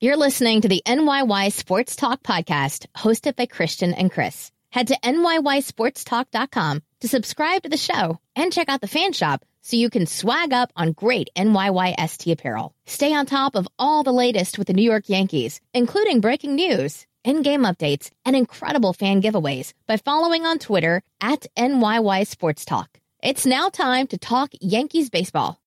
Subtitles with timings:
[0.00, 4.52] You're listening to the NYY Sports Talk podcast hosted by Christian and Chris.
[4.70, 9.76] Head to NYYSportsTalk.com to subscribe to the show and check out the fan shop so
[9.76, 12.76] you can swag up on great NYYST apparel.
[12.86, 17.04] Stay on top of all the latest with the New York Yankees, including breaking news,
[17.24, 23.00] in-game updates, and incredible fan giveaways by following on Twitter at NYY Sports Talk.
[23.20, 25.58] It's now time to talk Yankees baseball.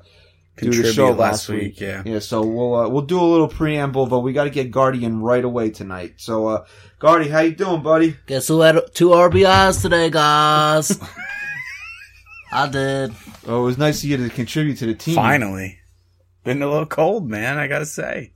[0.57, 1.81] do the show last last week, week.
[1.81, 2.03] yeah.
[2.05, 2.19] yeah.
[2.19, 5.45] So we'll uh, we'll do a little preamble, but we got to get Guardian right
[5.45, 6.15] away tonight.
[6.17, 6.67] So uh,
[6.99, 8.17] Gardy, how you doing, buddy?
[8.27, 10.99] Guess who had two RBIs today, guys?
[12.53, 13.15] I did.
[13.47, 15.15] Oh, it was nice of you to contribute to the team.
[15.15, 15.79] Finally.
[16.45, 18.33] Been a little cold, man, I gotta say.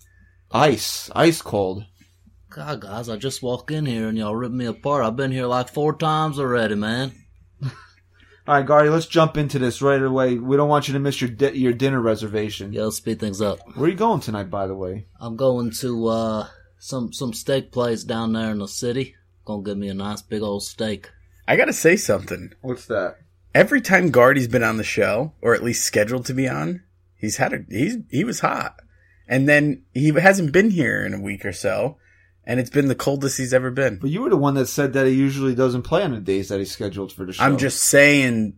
[0.52, 1.84] ice, ice cold.
[2.56, 5.04] God, guys, I just walk in here and y'all rip me apart.
[5.04, 7.12] I've been here like four times already, man.
[7.62, 7.70] All
[8.46, 10.38] right, Gardy, let's jump into this right away.
[10.38, 12.72] We don't want you to miss your di- your dinner reservation.
[12.72, 13.58] Yeah, let's speed things up.
[13.76, 15.04] Where are you going tonight, by the way?
[15.20, 19.16] I'm going to uh some some steak place down there in the city.
[19.44, 21.10] Gonna give me a nice big old steak.
[21.46, 22.54] I gotta say something.
[22.62, 23.18] What's that?
[23.54, 26.84] Every time Guardy's been on the show, or at least scheduled to be on,
[27.16, 28.80] he's had a he's he was hot.
[29.28, 31.98] And then he hasn't been here in a week or so,
[32.46, 33.98] and it's been the coldest he's ever been.
[33.98, 36.48] But you were the one that said that he usually doesn't play on the days
[36.48, 37.42] that he's scheduled for the show.
[37.42, 38.54] I'm just saying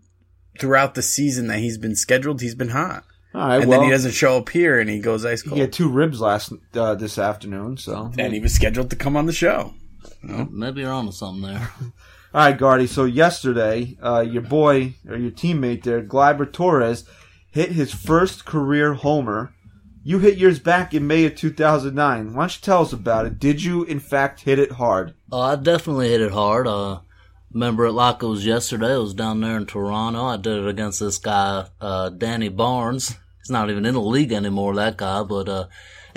[0.59, 3.05] throughout the season that he's been scheduled, he's been hot.
[3.35, 3.61] all right.
[3.61, 5.55] and well, then he doesn't show up here and he goes ice cold.
[5.55, 5.61] He cold.
[5.61, 7.79] had two ribs last uh, this afternoon.
[7.79, 9.75] So and he was scheduled to come on the show.
[10.23, 11.71] Maybe you're onto something there.
[11.81, 11.93] all
[12.35, 12.87] right, Gardy.
[12.87, 17.05] So yesterday, uh, your boy or your teammate there, Gleyber Torres,
[17.51, 19.55] hit his first career homer.
[20.09, 22.33] You hit yours back in May of 2009.
[22.33, 23.39] Why don't you tell us about it?
[23.39, 25.13] Did you in fact hit it hard?
[25.31, 26.67] Oh, I definitely hit it hard.
[26.67, 27.01] Uh,
[27.53, 28.95] remember it like it was yesterday.
[28.95, 30.25] It was down there in Toronto.
[30.25, 33.17] I did it against this guy, uh, Danny Barnes.
[33.43, 35.23] He's not even in the league anymore, that guy.
[35.25, 35.67] But, uh,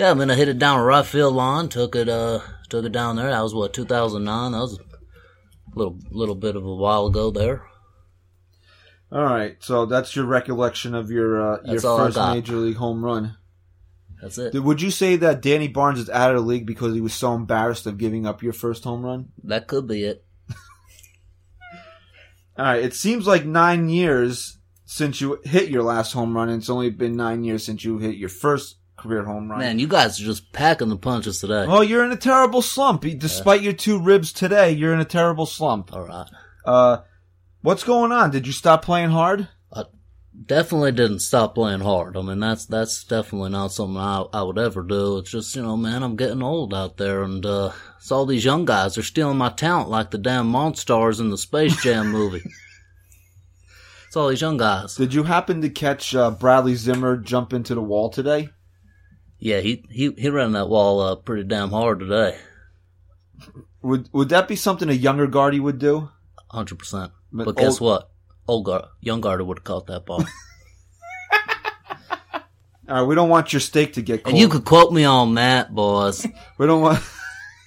[0.00, 2.86] yeah, I mean, I hit it down the right field line, took it, uh, took
[2.86, 3.28] it down there.
[3.28, 4.52] That was what, 2009?
[4.52, 7.66] That was a little, little bit of a while ago there.
[9.12, 9.58] All right.
[9.60, 13.36] So that's your recollection of your uh, your I first major league home run.
[14.22, 14.54] That's it.
[14.54, 17.34] Would you say that Danny Barnes is out of the league because he was so
[17.34, 19.32] embarrassed of giving up your first home run?
[19.42, 20.24] That could be it.
[22.56, 22.84] All right.
[22.84, 26.90] It seems like nine years since you hit your last home run, and it's only
[26.90, 29.58] been nine years since you hit your first career home run.
[29.58, 31.66] Man, you guys are just packing the punches today.
[31.66, 33.02] well, you're in a terrible slump.
[33.02, 35.92] Despite your two ribs today, you're in a terrible slump.
[35.92, 36.28] All right.
[36.64, 36.98] Uh,
[37.62, 38.30] what's going on?
[38.30, 39.48] Did you stop playing hard?
[40.46, 42.16] Definitely didn't stop playing hard.
[42.16, 45.18] I mean, that's that's definitely not something I I would ever do.
[45.18, 48.44] It's just you know, man, I'm getting old out there, and uh, it's all these
[48.44, 48.94] young guys.
[48.94, 52.42] They're stealing my talent like the damn Monstars in the Space Jam movie.
[54.06, 54.94] it's all these young guys.
[54.96, 58.48] Did you happen to catch uh, Bradley Zimmer jump into the wall today?
[59.38, 62.36] Yeah, he he he ran that wall up pretty damn hard today.
[63.82, 66.10] Would would that be something a younger Guardy would do?
[66.50, 67.10] Hundred percent.
[67.32, 68.08] But But guess old- what?
[68.48, 70.24] Old guard, young Garter would have caught that ball.
[72.88, 74.32] All right, we don't want your steak to get cold.
[74.34, 76.26] and you could quote me on that, boys.
[76.58, 77.02] We don't want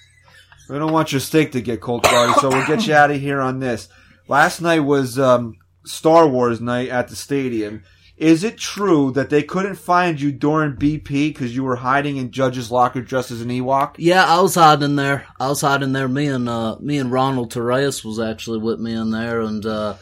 [0.69, 2.33] we don't want your steak to get cold, Guardy.
[2.39, 3.89] So we'll get you out of here on this.
[4.27, 7.83] Last night was um, Star Wars night at the stadium.
[8.17, 12.31] Is it true that they couldn't find you during BP because you were hiding in
[12.31, 13.95] Judge's locker dressed as an Ewok?
[13.97, 15.27] Yeah, I was hiding there.
[15.39, 16.07] I was hiding there.
[16.07, 19.95] Me and uh, me and Ronald Torreyes was actually with me in there, and uh,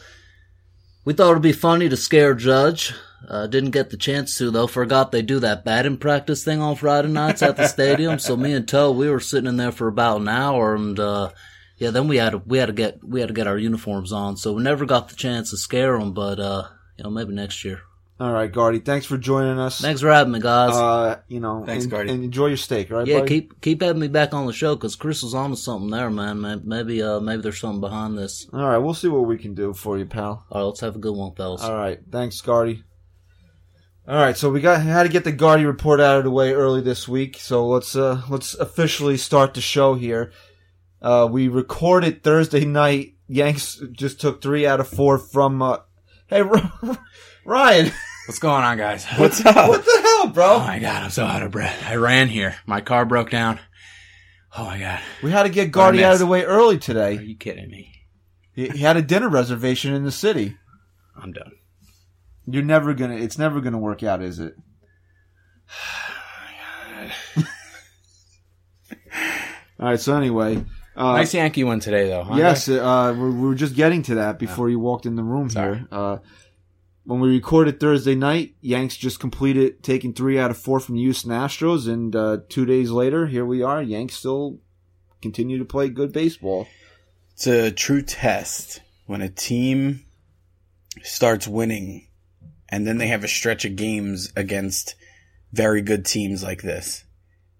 [1.04, 2.94] we thought it'd be funny to scare Judge.
[3.28, 4.66] Uh, didn't get the chance to though.
[4.66, 8.18] Forgot they do that batting practice thing on Friday nights at the stadium.
[8.18, 11.30] So me and Toe, we were sitting in there for about an hour, and uh,
[11.78, 14.12] yeah, then we had to we had to get we had to get our uniforms
[14.12, 14.36] on.
[14.36, 16.68] So we never got the chance to scare them, but uh,
[16.98, 17.80] you know maybe next year.
[18.20, 18.78] All right, Guardy.
[18.78, 19.80] Thanks for joining us.
[19.80, 20.70] Thanks for having me, guys.
[20.70, 22.10] Uh, you know, Thanks, and, Guardy.
[22.12, 23.06] and enjoy your steak, all right?
[23.06, 23.28] yeah, buddy?
[23.28, 26.10] keep keep having me back on the show because Chris was on to something there,
[26.10, 26.62] man.
[26.64, 28.46] Maybe uh maybe there's something behind this.
[28.52, 30.46] All right, we'll see what we can do for you, pal.
[30.48, 31.62] All right, let's have a good one, fellas.
[31.62, 32.84] All right, thanks, Guardy.
[34.06, 36.52] All right, so we got had to get the Guardy report out of the way
[36.52, 37.38] early this week.
[37.40, 40.30] So let's uh let's officially start the show here.
[41.02, 43.14] Uh, we recorded Thursday night.
[43.26, 45.60] Yanks just took three out of four from.
[45.60, 45.78] Uh,
[46.28, 46.42] hey,
[47.44, 47.92] Ryan,
[48.26, 49.04] What's going on, guys?
[49.18, 49.68] What's up?
[49.68, 50.54] what the hell, bro?
[50.54, 51.84] Oh my god, I'm so out of breath.
[51.86, 52.56] I ran here.
[52.66, 53.60] My car broke down.
[54.56, 55.00] Oh my god.
[55.22, 57.18] We had to get Guardy out of the way early today.
[57.18, 57.92] Are you kidding me?
[58.54, 60.56] He, he had a dinner reservation in the city.
[61.20, 61.52] I'm done.
[62.46, 63.16] You're never gonna.
[63.16, 64.54] It's never gonna work out, is it?
[69.80, 70.00] All right.
[70.00, 70.64] So anyway,
[70.96, 72.22] uh, nice Yankee one today, though.
[72.24, 75.22] huh, Yes, uh, we we were just getting to that before you walked in the
[75.24, 75.78] room Sorry.
[75.78, 75.88] here.
[75.90, 76.18] Uh,
[77.04, 81.02] when we recorded Thursday night, Yanks just completed taking three out of four from the
[81.02, 83.82] Houston Astros, and uh, two days later, here we are.
[83.82, 84.58] Yanks still
[85.20, 86.66] continue to play good baseball.
[87.32, 90.04] It's a true test when a team
[91.02, 92.08] starts winning
[92.68, 94.94] and then they have a stretch of games against
[95.52, 97.04] very good teams like this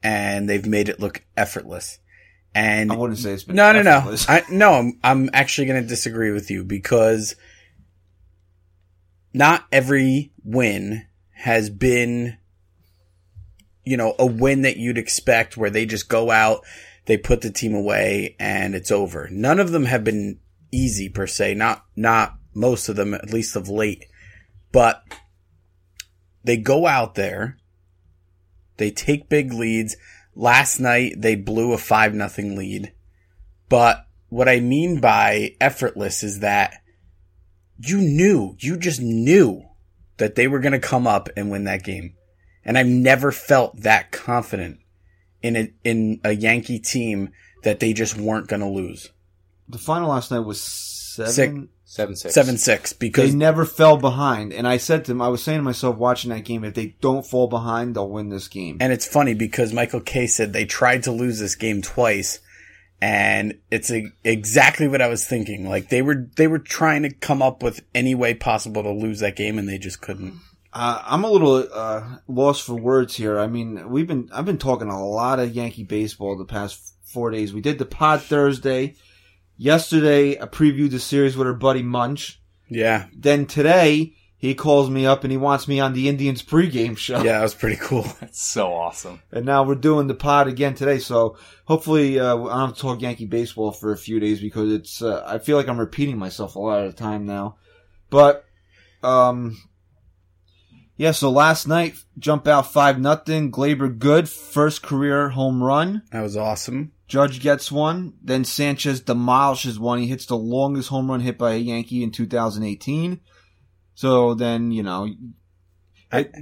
[0.02, 1.98] and they've made it look effortless.
[2.54, 3.98] And I wouldn't say it's been no, no, no.
[3.98, 4.28] effortless.
[4.28, 7.34] I, no, I'm, I'm actually going to disagree with you because
[9.34, 12.38] not every win has been,
[13.84, 16.60] you know, a win that you'd expect where they just go out,
[17.06, 19.28] they put the team away and it's over.
[19.30, 20.38] None of them have been
[20.70, 21.54] easy per se.
[21.54, 24.06] Not, not most of them, at least of late,
[24.70, 25.02] but
[26.44, 27.58] they go out there,
[28.76, 29.96] they take big leads.
[30.36, 32.92] Last night they blew a five nothing lead.
[33.68, 36.74] But what I mean by effortless is that
[37.78, 39.64] you knew, you just knew
[40.18, 42.14] that they were going to come up and win that game.
[42.64, 44.78] And I've never felt that confident
[45.42, 47.30] in a, in a Yankee team
[47.62, 49.10] that they just weren't going to lose.
[49.68, 51.68] the final last night was seven.
[51.86, 52.34] Six.
[52.34, 52.92] Seven six.
[52.92, 55.96] Because They never fell behind, and I said to him, I was saying to myself
[55.96, 58.78] watching that game, if they don't fall behind, they'll win this game.
[58.80, 62.40] And it's funny because Michael Kay said they tried to lose this game twice,
[63.04, 65.68] and it's a, exactly what I was thinking.
[65.68, 69.20] Like they were they were trying to come up with any way possible to lose
[69.20, 70.40] that game, and they just couldn't.
[70.72, 73.38] Uh, I'm a little uh, lost for words here.
[73.38, 77.30] I mean, we've been I've been talking a lot of Yankee baseball the past four
[77.30, 77.52] days.
[77.52, 78.94] We did the pod Thursday.
[79.58, 82.40] Yesterday, I previewed the series with our buddy Munch.
[82.70, 86.98] Yeah, Then today, he calls me up and he wants me on the Indians pregame
[86.98, 87.16] show.
[87.22, 88.02] yeah, that was pretty cool.
[88.20, 89.22] That's so awesome.
[89.32, 90.98] And now we're doing the pod again today.
[90.98, 94.70] So hopefully, uh, I don't have to talk Yankee baseball for a few days because
[94.70, 95.00] it's.
[95.00, 97.56] Uh, I feel like I'm repeating myself a lot of the time now.
[98.10, 98.44] But,
[99.02, 99.56] um,
[100.98, 101.12] yeah.
[101.12, 103.50] So last night, jump out five nothing.
[103.50, 106.02] Gleyber good first career home run.
[106.12, 106.92] That was awesome.
[107.08, 108.12] Judge gets one.
[108.22, 110.00] Then Sanchez demolishes one.
[110.00, 113.20] He hits the longest home run hit by a Yankee in 2018.
[113.94, 115.08] So then, you know,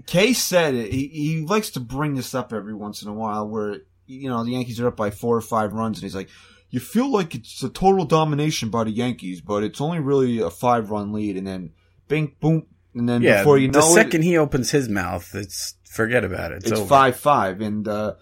[0.06, 0.92] Kay said it.
[0.92, 4.44] He, he likes to bring this up every once in a while where, you know,
[4.44, 6.28] the Yankees are up by four or five runs and he's like,
[6.70, 10.50] you feel like it's a total domination by the Yankees, but it's only really a
[10.50, 11.36] five run lead.
[11.36, 11.72] And then
[12.08, 12.66] bing, boom.
[12.94, 16.24] And then Yeah, before you know the it, second he opens his mouth, it's forget
[16.24, 16.58] about it.
[16.64, 18.14] It's, it's five five, and uh,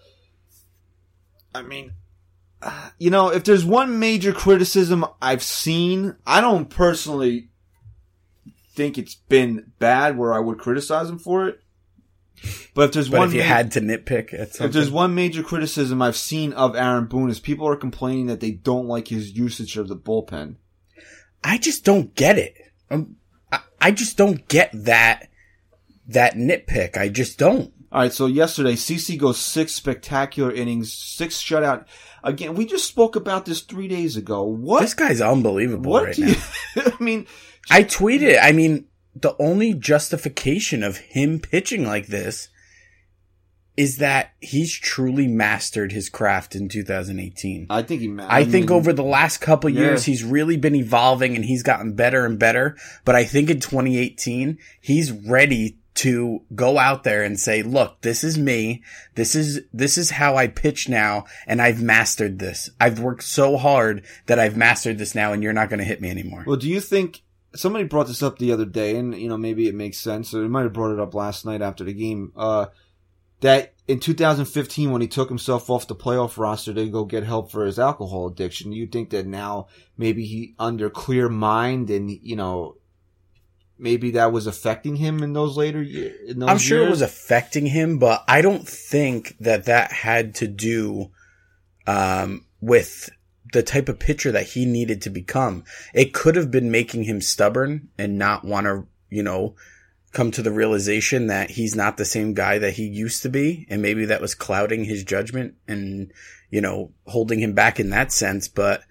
[1.54, 1.94] I mean,
[2.62, 7.49] uh, you know, if there's one major criticism I've seen, I don't personally
[8.72, 11.60] think it's been bad where I would criticize him for it.
[12.74, 15.14] But if there's But one, if you ma- had to nitpick at if there's one
[15.14, 19.08] major criticism I've seen of Aaron Boone is people are complaining that they don't like
[19.08, 20.56] his usage of the bullpen.
[21.44, 22.54] I just don't get it.
[22.90, 23.16] Um,
[23.52, 25.28] I, I just don't get that
[26.08, 26.96] that nitpick.
[26.96, 27.72] I just don't.
[27.92, 31.86] All right, so yesterday, CC goes six spectacular innings, six shutout.
[32.22, 34.44] Again, we just spoke about this three days ago.
[34.44, 34.80] What?
[34.82, 36.28] This guy's unbelievable what right now.
[36.28, 36.36] you?
[36.76, 37.26] I mean,
[37.68, 38.38] I tweeted.
[38.40, 42.48] I mean, the only justification of him pitching like this
[43.76, 47.66] is that he's truly mastered his craft in 2018.
[47.70, 48.08] I think he.
[48.08, 49.82] ma- I think mean, over the last couple Yeah.
[49.82, 52.76] years, he's really been evolving and he's gotten better and better.
[53.04, 58.22] But I think in 2018, he's ready to go out there and say, look, this
[58.22, 58.82] is me.
[59.14, 61.24] This is, this is how I pitch now.
[61.46, 62.70] And I've mastered this.
[62.80, 66.00] I've worked so hard that I've mastered this now and you're not going to hit
[66.00, 66.44] me anymore.
[66.46, 67.22] Well, do you think
[67.54, 70.42] somebody brought this up the other day, and you know maybe it makes sense, or
[70.42, 72.32] they might have brought it up last night after the game.
[72.36, 72.66] Uh,
[73.40, 77.50] that in 2015, when he took himself off the playoff roster to go get help
[77.50, 82.36] for his alcohol addiction, you think that now maybe he under clear mind and you
[82.36, 82.76] know
[83.78, 86.36] maybe that was affecting him in those later years.
[86.46, 91.10] I'm sure it was affecting him, but I don't think that that had to do
[91.86, 93.08] um, with
[93.52, 95.64] the type of pitcher that he needed to become.
[95.94, 99.54] It could have been making him stubborn and not want to, you know,
[100.12, 103.66] come to the realization that he's not the same guy that he used to be.
[103.70, 106.12] And maybe that was clouding his judgment and,
[106.50, 108.48] you know, holding him back in that sense.
[108.48, 108.82] But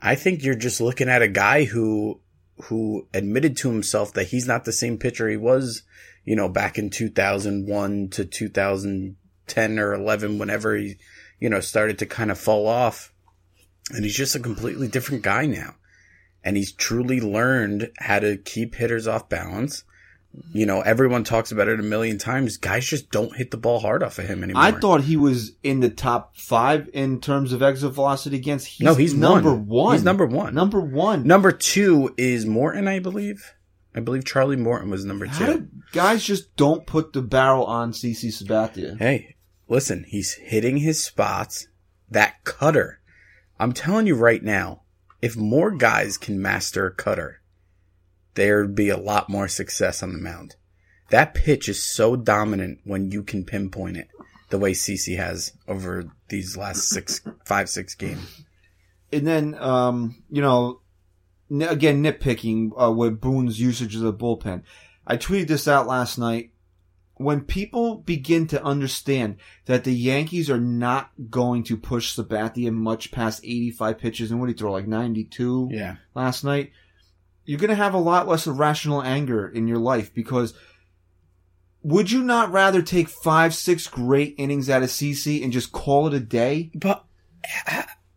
[0.00, 2.20] I think you're just looking at a guy who,
[2.64, 5.82] who admitted to himself that he's not the same pitcher he was,
[6.24, 10.96] you know, back in 2001 to 2010 or 11, whenever he,
[11.38, 13.11] you know, started to kind of fall off.
[13.90, 15.74] And he's just a completely different guy now.
[16.44, 19.84] And he's truly learned how to keep hitters off balance.
[20.52, 22.56] You know, everyone talks about it a million times.
[22.56, 24.62] Guys just don't hit the ball hard off of him anymore.
[24.62, 28.66] I thought he was in the top five in terms of exit velocity against.
[28.66, 29.66] He's no, he's number one.
[29.66, 29.94] one.
[29.94, 30.54] He's number one.
[30.54, 31.26] Number one.
[31.26, 33.52] Number two is Morton, I believe.
[33.94, 35.68] I believe Charlie Morton was number How two.
[35.92, 38.98] guys just don't put the barrel on CC Sabathia?
[38.98, 39.36] Hey,
[39.68, 41.68] listen, he's hitting his spots.
[42.10, 43.00] That cutter.
[43.62, 44.82] I'm telling you right now,
[45.20, 47.42] if more guys can master a cutter,
[48.34, 50.56] there'd be a lot more success on the mound.
[51.10, 54.08] That pitch is so dominant when you can pinpoint it
[54.50, 58.42] the way CC has over these last six, five, six games.
[59.12, 60.80] And then, um, you know,
[61.48, 64.64] again nitpicking uh, with Boone's usage of the bullpen.
[65.06, 66.50] I tweeted this out last night.
[67.16, 73.12] When people begin to understand that the Yankees are not going to push Sabathia much
[73.12, 75.96] past 85 pitches, and what did he throw, like 92 Yeah.
[76.14, 76.72] last night?
[77.44, 80.54] You're going to have a lot less irrational anger in your life because
[81.82, 86.06] would you not rather take five, six great innings out of CC and just call
[86.06, 86.70] it a day?
[86.74, 87.04] But,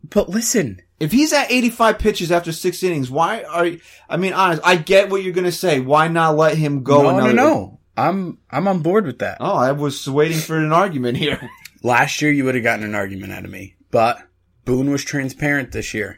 [0.08, 4.34] but listen, If he's at 85 pitches after six innings, why are you, I mean,
[4.34, 5.80] honest, I get what you're going to say.
[5.80, 7.34] Why not let him go no, no, another?
[7.34, 7.75] no.
[7.98, 9.38] I'm, I'm on board with that.
[9.40, 11.50] Oh, I was waiting for an argument here.
[11.84, 14.20] Last year, you would have gotten an argument out of me, but
[14.66, 16.18] Boone was transparent this year.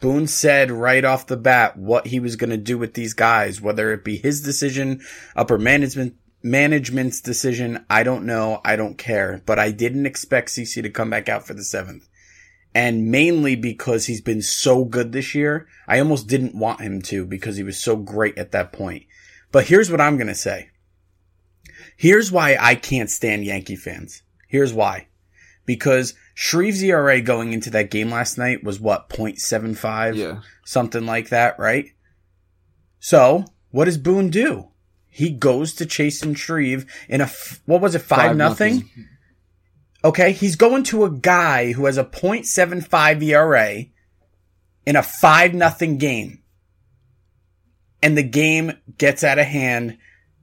[0.00, 3.60] Boone said right off the bat what he was going to do with these guys,
[3.60, 5.00] whether it be his decision,
[5.36, 7.84] upper management, management's decision.
[7.88, 8.60] I don't know.
[8.64, 12.08] I don't care, but I didn't expect CC to come back out for the seventh.
[12.74, 17.24] And mainly because he's been so good this year, I almost didn't want him to
[17.24, 19.04] because he was so great at that point.
[19.52, 20.70] But here's what I'm going to say.
[22.02, 24.24] Here's why I can't stand Yankee fans.
[24.48, 25.06] Here's why.
[25.66, 30.16] Because Shreve's ERA going into that game last night was what, 0.75?
[30.16, 30.40] yeah.
[30.64, 31.92] Something like that, right?
[32.98, 34.70] So, what does Boone do?
[35.10, 37.30] He goes to Chasen Shreve in a,
[37.66, 38.90] what was it, 5, Five nothing?
[40.04, 43.84] Okay, he's going to a guy who has a 0.75 ERA
[44.84, 46.42] in a 5 nothing game.
[48.02, 49.98] And the game gets out of hand.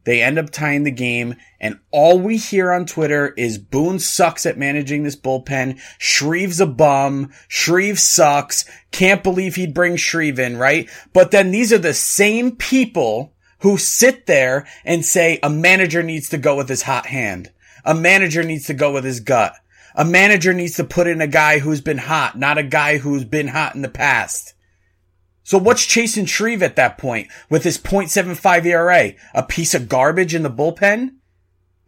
[0.06, 4.46] They end up tying the game, and all we hear on Twitter is Boone sucks
[4.46, 5.80] at managing this bullpen.
[5.98, 7.32] Shreve's a bum.
[7.48, 8.66] Shreve sucks.
[8.92, 10.90] Can't believe he'd bring Shreve in, right?
[11.14, 16.30] But then these are the same people who sit there and say a manager needs
[16.30, 17.52] to go with his hot hand.
[17.86, 19.54] A manager needs to go with his gut.
[19.96, 23.26] A manager needs to put in a guy who's been hot, not a guy who's
[23.26, 24.54] been hot in the past.
[25.50, 29.14] So what's Chasen Shreve at that point with his 0.75 ERA?
[29.34, 31.16] A piece of garbage in the bullpen?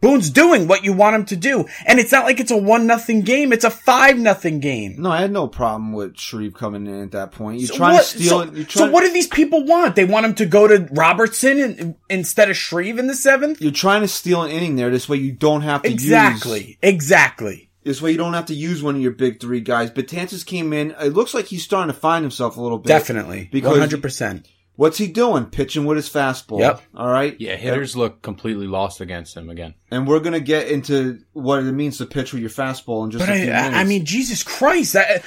[0.00, 1.66] Boone's doing what you want him to do.
[1.86, 3.52] And it's not like it's a one nothing game.
[3.52, 4.96] It's a five nothing game.
[4.98, 7.60] No, I had no problem with Shreve coming in at that point.
[7.60, 8.52] You're So trying what- to steal so, it.
[8.52, 9.94] You're so trying, what do these people want?
[9.94, 13.60] They want him to go to Robertson in, instead of Shreve in the seventh?
[13.62, 14.90] You're trying to steal an inning there.
[14.90, 16.66] This way you don't have to Exactly.
[16.66, 16.76] use.
[16.82, 17.68] Exactly.
[17.84, 19.90] This way you don't have to use one of your big three guys.
[19.90, 20.92] Betances came in.
[21.00, 22.88] It looks like he's starting to find himself a little bit.
[22.88, 23.48] Definitely.
[23.50, 24.44] Because- 100%.
[24.74, 25.44] What's he doing?
[25.44, 26.58] Pitching with his fastball.
[26.60, 26.80] Yep.
[26.96, 27.36] All right.
[27.38, 29.74] Yeah, hitters look completely lost against him again.
[29.90, 33.20] And we're gonna get into what it means to pitch with your fastball in just
[33.26, 33.76] But a I, few I minutes.
[33.76, 34.94] I mean, Jesus Christ!
[34.94, 35.22] That,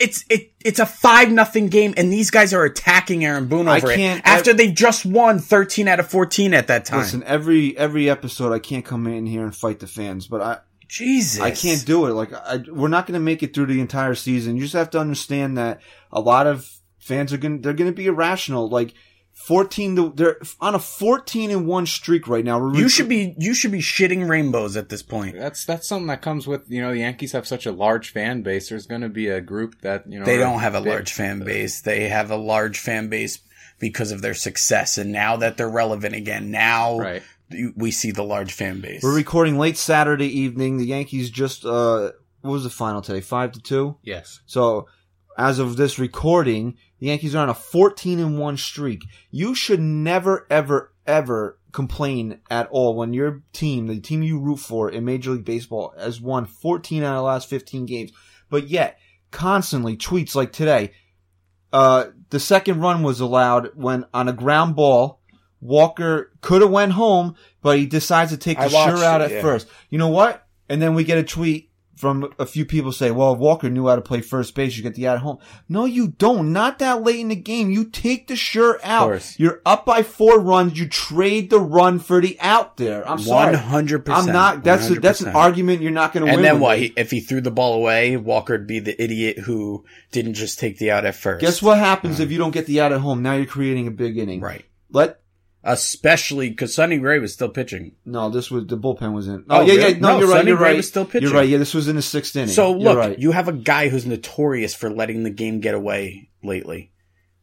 [0.00, 3.88] it's it it's a five nothing game, and these guys are attacking Aaron Boone over
[3.92, 6.98] it can't- after I- they've just won thirteen out of fourteen at that time.
[6.98, 7.22] listen.
[7.22, 11.40] Every every episode, I can't come in here and fight the fans, but I Jesus,
[11.40, 12.12] I can't do it.
[12.14, 14.56] Like I, we're not gonna make it through the entire season.
[14.56, 15.80] You just have to understand that
[16.10, 16.68] a lot of
[16.98, 18.68] fans are gonna they're gonna be irrational.
[18.68, 18.94] Like
[19.46, 22.58] fourteen, to, they're on a fourteen and one streak right now.
[22.58, 25.36] We're You should be you should be shitting rainbows at this point.
[25.38, 28.42] That's that's something that comes with you know the Yankees have such a large fan
[28.42, 28.68] base.
[28.70, 30.88] There's going to be a group that you know They don't have a big.
[30.92, 31.82] large fan base.
[31.82, 33.40] They have a large fan base
[33.78, 37.22] because of their success, and now that they're relevant again, now Right.
[37.50, 39.02] You- we see the large fan base.
[39.02, 40.76] we're recording late Saturday evening.
[40.78, 43.20] The Yankees just uh what was the final today?
[43.20, 43.96] Five to two.
[44.02, 44.40] Yes.
[44.46, 44.86] So
[45.36, 49.02] as of this recording, the Yankees are on a 14 and 1 streak.
[49.30, 54.58] You should never, ever, ever complain at all when your team, the team you root
[54.58, 58.10] for in Major League Baseball, has won 14 out of the last 15 games.
[58.50, 58.98] But yet,
[59.30, 60.90] constantly tweets like today,
[61.72, 65.17] uh, the second run was allowed when on a ground ball
[65.60, 69.30] Walker could have went home, but he decides to take the sure out it, at
[69.32, 69.42] yeah.
[69.42, 69.68] first.
[69.90, 70.46] You know what?
[70.68, 73.88] And then we get a tweet from a few people say, well, if Walker knew
[73.88, 75.38] how to play first base, you get the out at home.
[75.68, 76.52] No, you don't.
[76.52, 77.70] Not that late in the game.
[77.72, 79.34] You take the sure out.
[79.36, 80.78] You're up by four runs.
[80.78, 83.06] You trade the run for the out there.
[83.08, 83.56] I'm sorry.
[83.56, 84.04] 100%.
[84.08, 85.34] I'm not, that's, a, that's an 100%.
[85.34, 86.36] argument you're not going to win.
[86.36, 86.78] And then what?
[86.78, 90.78] He, if he threw the ball away, Walker'd be the idiot who didn't just take
[90.78, 91.40] the out at first.
[91.40, 93.22] Guess what happens if you don't get the out at home?
[93.22, 94.40] Now you're creating a big inning.
[94.40, 94.64] Right.
[94.90, 95.17] Let
[95.64, 97.92] Especially because Sonny Gray was still pitching.
[98.04, 99.44] no, this was the bullpen was in.
[99.50, 99.92] Oh, Oh, yeah, really?
[99.94, 99.98] yeah.
[99.98, 100.36] No, No, you're right.
[100.38, 100.76] Sonny You're Gray right.
[100.76, 101.22] was still pitching.
[101.28, 101.48] You're right.
[101.48, 102.48] Yeah, this was in the sixth inning.
[102.54, 103.18] So You're look, right.
[103.18, 106.92] you have a guy who's notorious for letting the game get away lately,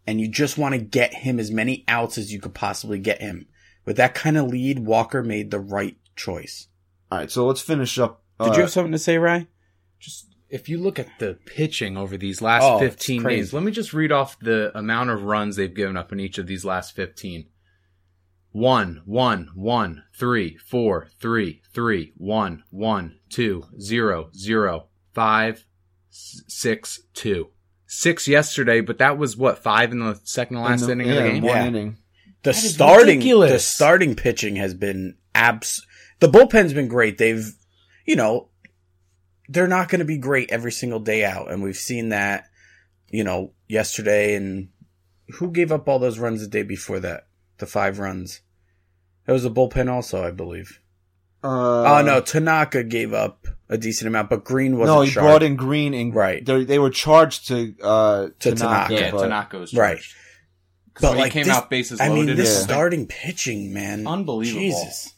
[0.07, 3.21] and you just want to get him as many outs as you could possibly get
[3.21, 3.47] him.
[3.85, 6.67] With that kind of lead, Walker made the right choice.
[7.11, 8.23] All right, so let's finish up.
[8.39, 9.47] Did uh, you have something to say, Ryan?
[9.99, 13.35] just if you look at the pitching over these last Oh, 15 crazy.
[13.37, 16.37] games, let me just read off the amount of runs they've given up in each
[16.37, 17.47] of these last 15.
[18.55, 25.65] One, one, one, three, four, three, three, one, one, two, zero, zero, five,
[26.09, 27.49] s- six, two.
[27.85, 31.07] Six yesterday, but that was what five in the second to in last the- inning
[31.07, 31.43] yeah, of the game.
[31.43, 31.65] One Yeah.
[31.67, 31.97] inning.
[32.43, 33.51] The That is starting, ridiculous.
[33.51, 35.85] the starting pitching has been abs.
[36.21, 37.17] The bullpen's been great.
[37.17, 37.51] They've,
[38.05, 38.51] you know,
[39.49, 42.45] they're not going to be great every single day out, and we've seen that,
[43.09, 44.35] you know, yesterday.
[44.35, 44.69] And
[45.39, 47.27] who gave up all those runs the day before that?
[47.57, 48.41] The five runs.
[49.27, 50.79] It was a bullpen, also, I believe.
[51.43, 54.95] Uh, oh no, Tanaka gave up a decent amount, but Green wasn't.
[54.95, 55.25] no, he sharp.
[55.25, 56.43] brought in Green and Right.
[56.45, 58.93] They they were charged to uh To Tanaka, Tanaka.
[58.93, 59.99] Yeah, but- Tanaka was Right.
[61.01, 62.63] But when like he came this- out bases I mean, this Yeah.
[62.63, 64.61] starting pitching, man, Unbelievable.
[64.61, 65.13] Jesus.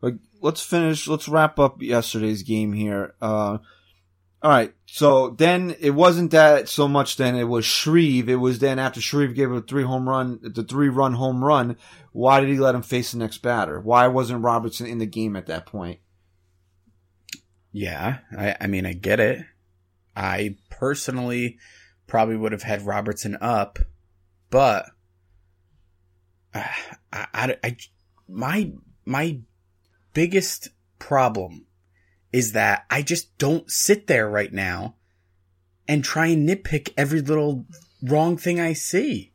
[0.00, 1.06] But let's finish.
[1.06, 3.14] Let's wrap up yesterday's game here.
[3.20, 3.58] Uh,
[4.42, 4.74] all right.
[4.86, 7.16] So then it wasn't that so much.
[7.16, 8.28] Then it was Shreve.
[8.28, 11.76] It was then after Shreve gave a three home run, the three run home run.
[12.12, 13.80] Why did he let him face the next batter?
[13.80, 16.00] Why wasn't Robertson in the game at that point?
[17.72, 19.44] Yeah, I, I mean, I get it.
[20.14, 21.58] I personally
[22.06, 23.78] probably would have had Robertson up,
[24.50, 24.86] but
[26.54, 26.64] uh,
[27.12, 27.76] I, I, I-
[28.28, 28.72] my
[29.04, 29.40] my
[30.14, 31.66] biggest problem
[32.32, 34.96] is that I just don't sit there right now
[35.86, 37.66] and try and nitpick every little
[38.02, 39.32] wrong thing I see.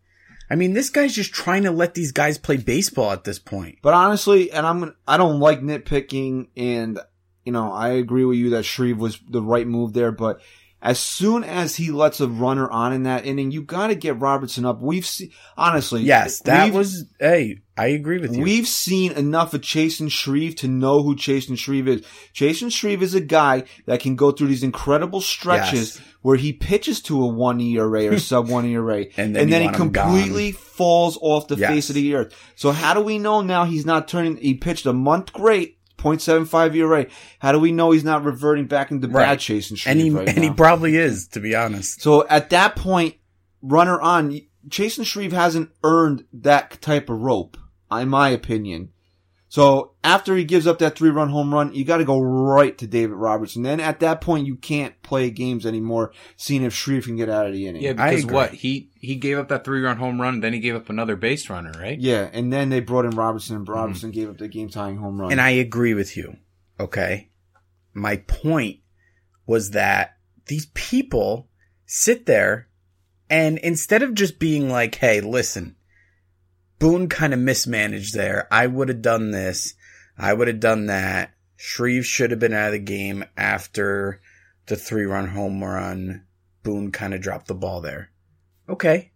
[0.50, 3.80] I mean, this guy's just trying to let these guys play baseball at this point.
[3.82, 7.00] But honestly, and I'm I don't like nitpicking, and
[7.44, 10.12] you know I agree with you that Shreve was the right move there.
[10.12, 10.40] But
[10.82, 14.20] as soon as he lets a runner on in that inning, you got to get
[14.20, 14.80] Robertson up.
[14.82, 17.06] We've seen honestly, Yes, that was.
[17.20, 18.44] Hey, I agree with you.
[18.44, 22.02] We've seen enough of Chasen Shreve to know who Chasen Shreve is.
[22.34, 26.02] Chasen Shreve is a guy that can go through these incredible stretches Yes.
[26.22, 29.76] where he pitches to a one ERA or sub one ERA, And then he want
[29.78, 30.12] him gone.
[30.12, 31.70] completely falls off the Yes.
[31.70, 32.34] face of the earth.
[32.56, 34.38] So how do we know now he's not turning?
[34.38, 37.06] He pitched a month great, 0.75 ERA.
[37.40, 39.26] How do we know he's not reverting back into Right.
[39.26, 39.42] bad
[39.78, 42.02] Shreve and he right and he probably is, to be honest.
[42.02, 43.16] So at that point,
[43.62, 47.58] runner on, Chasen Shreve hasn't earned that type of rope,
[47.92, 48.90] in my opinion.
[49.50, 52.78] So after he gives up that three run home run, you got to go right
[52.80, 53.64] to David Robertson.
[53.64, 57.48] Then at that point, you can't play games anymore, seeing if Shreve can get out
[57.48, 57.82] of the inning.
[57.82, 60.76] Yeah, because what he he gave up that three run home run, then he gave
[60.76, 61.98] up another base runner, right?
[61.98, 63.74] Yeah, and then they brought in Robertson, and mm-hmm.
[63.74, 65.32] Robertson gave up the game tying home run.
[65.32, 66.38] And I agree with you.
[66.80, 67.30] Okay.
[67.94, 68.82] My point
[69.48, 71.50] was that these people
[71.86, 72.68] sit there
[73.30, 75.77] and instead of just being like, hey, listen,
[76.80, 78.48] Boone kind of mismanaged there.
[78.52, 79.74] I would have done this.
[80.18, 81.32] I would have done that.
[81.56, 84.22] Shreve should have been out of the game after
[84.68, 86.26] the three run home run.
[86.64, 88.12] Boone kind of dropped the ball there.
[88.70, 89.12] Okay.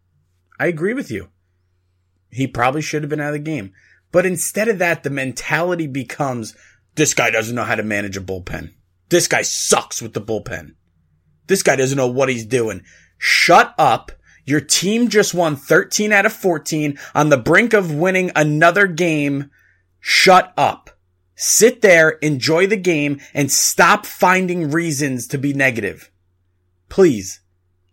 [0.60, 1.30] I agree with you.
[2.30, 3.74] He probably should have been out of the game.
[4.12, 6.56] But instead of that, the mentality becomes
[6.96, 8.74] this guy doesn't know how to manage a bullpen.
[9.10, 10.76] This guy sucks with the bullpen.
[11.48, 12.84] This guy doesn't know what he's doing.
[13.18, 14.12] Shut up.
[14.46, 19.52] Your team just won 13 out of 14 on the brink of winning another game.
[20.00, 20.90] Shut up.
[21.36, 26.12] Sit there, enjoy the game, and stop finding reasons to be negative.
[26.90, 27.40] Please.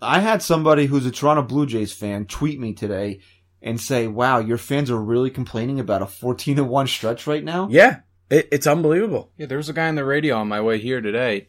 [0.01, 3.21] I had somebody who's a Toronto Blue Jays fan tweet me today
[3.63, 7.43] and say, "Wow, your fans are really complaining about a 14 to one stretch right
[7.43, 9.33] now." Yeah, it, it's unbelievable.
[9.37, 11.49] Yeah, there was a guy on the radio on my way here today.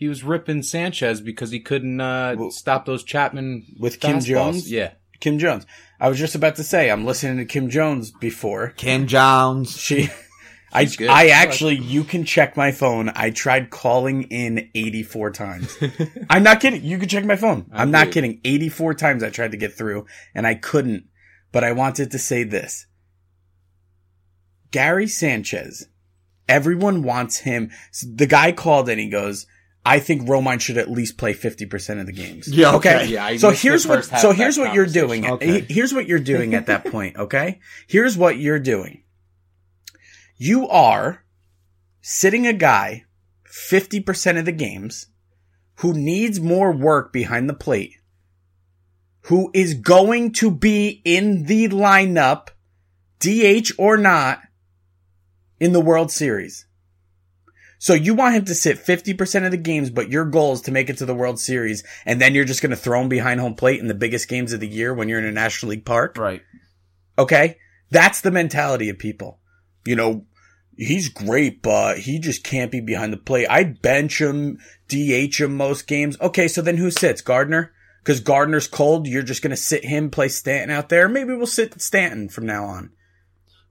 [0.00, 4.24] He was ripping Sanchez because he couldn't uh, Well, stop those Chapman with Kim fastballs.
[4.24, 4.72] Jones?
[4.72, 5.66] Yeah, Kim Jones.
[6.00, 8.70] I was just about to say, I'm listening to Kim Jones before.
[8.78, 9.76] Kim Jones.
[9.76, 10.08] She,
[10.72, 11.10] I, good.
[11.10, 13.12] I I actually, you can check my phone.
[13.14, 15.76] I tried calling in 84 times.
[16.30, 16.82] I'm not kidding.
[16.82, 17.66] You can check my phone.
[17.70, 18.14] I'm not believe it.
[18.14, 18.40] kidding.
[18.62, 21.04] 84 times I tried to get through and I couldn't,
[21.52, 22.86] but I wanted to say this.
[24.70, 25.88] Gary Sanchez,
[26.48, 27.70] everyone wants him.
[28.02, 29.46] The guy called and he goes,
[29.84, 32.48] I think Romine should at least play 50% of the games.
[32.48, 33.06] Yeah, okay.
[33.06, 35.26] Yeah, I so here's what, so here's what you're doing.
[35.26, 35.64] Okay.
[35.68, 37.16] Here's what you're doing at that point.
[37.16, 37.60] Okay.
[37.88, 39.04] Here's what you're doing.
[40.36, 41.24] You are
[42.02, 43.04] sitting a guy
[43.46, 45.06] 50% of the games
[45.76, 47.94] who needs more work behind the plate,
[49.22, 52.48] who is going to be in the lineup,
[53.18, 54.40] DH or not,
[55.58, 56.66] in the World Series.
[57.80, 60.70] So you want him to sit 50% of the games, but your goal is to
[60.70, 63.40] make it to the World Series, and then you're just going to throw him behind
[63.40, 65.86] home plate in the biggest games of the year when you're in a National League
[65.86, 66.18] park?
[66.18, 66.42] Right.
[67.18, 67.56] Okay?
[67.90, 69.40] That's the mentality of people.
[69.86, 70.26] You know,
[70.76, 73.46] he's great, but he just can't be behind the plate.
[73.48, 76.20] I'd bench him, DH him most games.
[76.20, 77.22] Okay, so then who sits?
[77.22, 77.72] Gardner?
[78.04, 81.08] Because Gardner's cold, you're just going to sit him, play Stanton out there.
[81.08, 82.90] Maybe we'll sit Stanton from now on.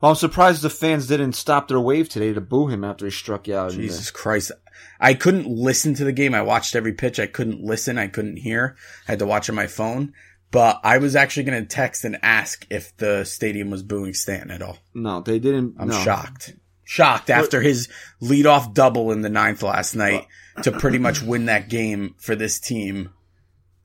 [0.02, 3.12] Well, I'm surprised the fans didn't stop their wave today to boo him after he
[3.12, 3.72] struck you out.
[3.72, 4.52] Jesus Christ.
[5.00, 6.34] I couldn't listen to the game.
[6.34, 7.20] I watched every pitch.
[7.20, 7.98] I couldn't listen.
[7.98, 8.78] I couldn't hear.
[9.08, 10.14] I had to watch on my phone.
[10.52, 14.52] But I was actually going to text and ask if the stadium was booing Stanton
[14.52, 14.78] at all.
[14.94, 15.76] No, they didn't.
[15.78, 16.00] I'm no.
[16.00, 16.54] shocked.
[16.86, 17.88] Shocked after his
[18.20, 20.26] leadoff double in the ninth last night
[20.64, 23.12] to pretty much win that game for this team.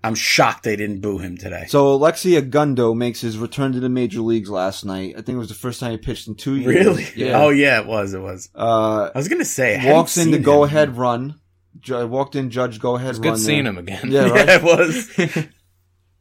[0.05, 1.65] I'm shocked they didn't boo him today.
[1.69, 5.15] So Alexi Ogando makes his return to the major leagues last night.
[5.17, 6.75] I think it was the first time he pitched in two years.
[6.87, 7.07] Really?
[7.17, 7.43] Yeah.
[7.43, 8.13] Oh yeah, it was.
[8.15, 8.51] It was.
[8.55, 9.75] Uh, I was gonna say.
[9.75, 11.41] I hadn't walks in the go ahead run.
[11.81, 13.33] Ju- walked in, Judge go ahead It's run.
[13.35, 13.73] good seeing there.
[13.73, 14.11] him again.
[14.11, 14.47] Yeah, right.
[14.47, 15.47] Yeah, it was.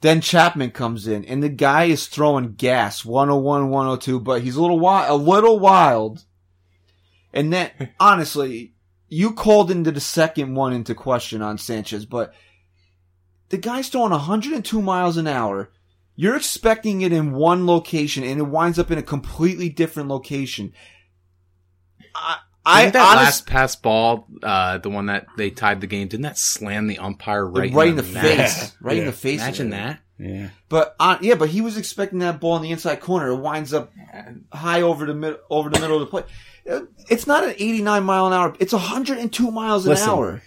[0.02, 4.62] Then Chapman comes in, and the guy is throwing gas, 101, 102, but he's a
[4.62, 6.26] little wild, a little wild.
[7.34, 8.74] And then, honestly,
[9.08, 12.34] you called into the second one into question on Sanchez, but
[13.54, 15.70] the guy's throwing 102 miles an hour.
[16.16, 20.74] You're expecting it in one location, and it winds up in a completely different location.
[22.16, 25.88] I, I Didn't that honest- last pass ball, uh, the one that they tied the
[25.88, 28.22] game, didn't that slam the umpire right, right in the nuts?
[28.22, 29.40] face, right in the face.
[29.42, 30.00] Imagine that.
[30.18, 30.50] yeah.
[30.70, 33.30] But uh, yeah, but he was expecting that ball in the inside corner.
[33.30, 33.92] It winds up
[34.52, 36.26] high over the mid- over the middle of the plate.
[36.70, 38.56] Uh, It's not an 89 mile an hour.
[38.60, 40.42] It's 102 miles an Listen, hour.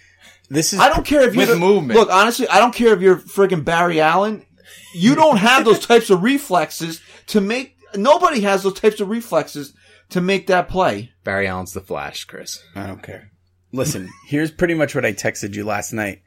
[0.49, 0.79] This is.
[0.79, 1.99] I don't care if you're with the- movement.
[1.99, 4.45] Look, honestly, I don't care if you're friggin' Barry Allen.
[4.93, 7.75] You don't have those types of reflexes to make.
[7.95, 9.73] Nobody has those types of reflexes
[10.09, 11.11] to make that play.
[11.23, 12.63] Barry Allen's the Flash, Chris.
[12.75, 13.31] I don't care.
[13.73, 16.21] Listen, here's pretty much what I texted you last night.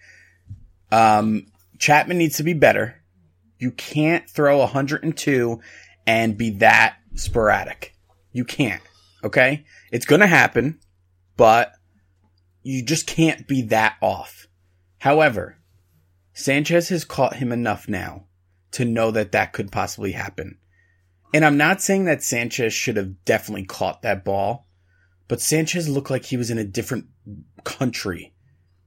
[0.92, 1.46] Um,
[1.78, 2.96] Chapman needs to be better.
[3.58, 5.60] You can't throw 102
[6.06, 7.94] and be that sporadic.
[8.32, 8.82] You can't.
[9.24, 9.64] Okay?
[9.90, 10.80] It's gonna happen,
[11.36, 11.72] but
[12.62, 14.46] you just can't be that off.
[14.98, 15.58] However,
[16.32, 18.26] Sanchez has caught him enough now
[18.72, 20.58] to know that that could possibly happen.
[21.32, 24.66] And I'm not saying that Sanchez should have definitely caught that ball,
[25.28, 27.06] but Sanchez looked like he was in a different
[27.64, 28.34] country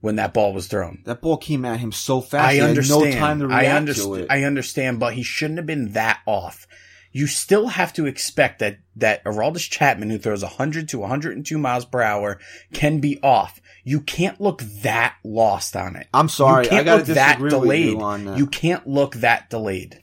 [0.00, 1.02] when that ball was thrown.
[1.06, 2.46] That ball came at him so fast.
[2.46, 3.14] I understand.
[3.14, 4.26] no time to react I to it.
[4.28, 6.66] I understand, but he shouldn't have been that off.
[7.10, 11.86] You still have to expect that that Aroldis Chapman, who throws 100 to 102 miles
[11.86, 12.38] per hour,
[12.74, 13.60] can be off.
[13.84, 16.06] You can't look that lost on it.
[16.14, 16.64] I'm sorry.
[16.64, 17.86] You can't I gotta look that disagree with delayed.
[17.90, 18.38] you on that.
[18.38, 20.02] You can't look that delayed.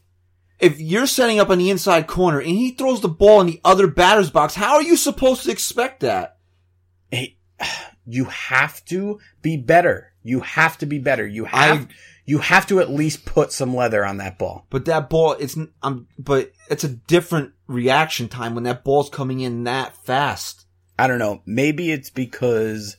[0.59, 3.59] if you're setting up on the inside corner and he throws the ball in the
[3.65, 6.37] other batter's box, how are you supposed to expect that?
[7.09, 7.37] Hey,
[8.05, 10.13] you have to be better.
[10.23, 11.25] You have to be better.
[11.25, 11.87] You have I-
[12.23, 14.67] you have to at least put some leather on that ball.
[14.69, 19.39] But that ball, it's um, but it's a different reaction time when that ball's coming
[19.39, 20.67] in that fast.
[20.99, 21.41] I don't know.
[21.47, 22.95] Maybe it's because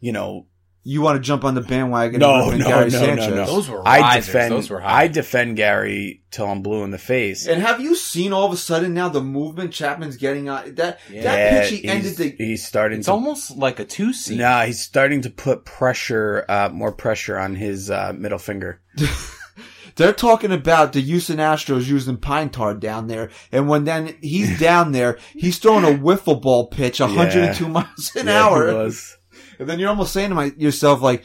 [0.00, 0.46] you know
[0.88, 2.20] You want to jump on the bandwagon?
[2.20, 3.28] No, and no, Gary no, Sanchez.
[3.28, 3.46] no, no.
[3.46, 4.52] Those were I defend.
[4.52, 5.02] Those were high.
[5.02, 7.48] I defend Gary till I'm blue in the face.
[7.48, 11.00] And have you seen all of a sudden now the movement Chapman's getting on that
[11.10, 11.70] Yeah, that pitch?
[11.70, 12.34] He he's, ended the.
[12.38, 13.12] he's starting It's to.
[13.12, 14.38] almost like a two seat.
[14.38, 18.80] Nah, he's starting to put pressure, uh, more pressure on his uh, middle finger.
[19.96, 24.60] They're talking about the Houston Astros using pine tar down there, and when then he's
[24.60, 27.70] down there, he's throwing a wiffle ball pitch, 102 Yeah.
[27.70, 29.16] miles an Yeah, he hour, was.
[29.58, 31.24] And then you're almost saying to my, yourself like,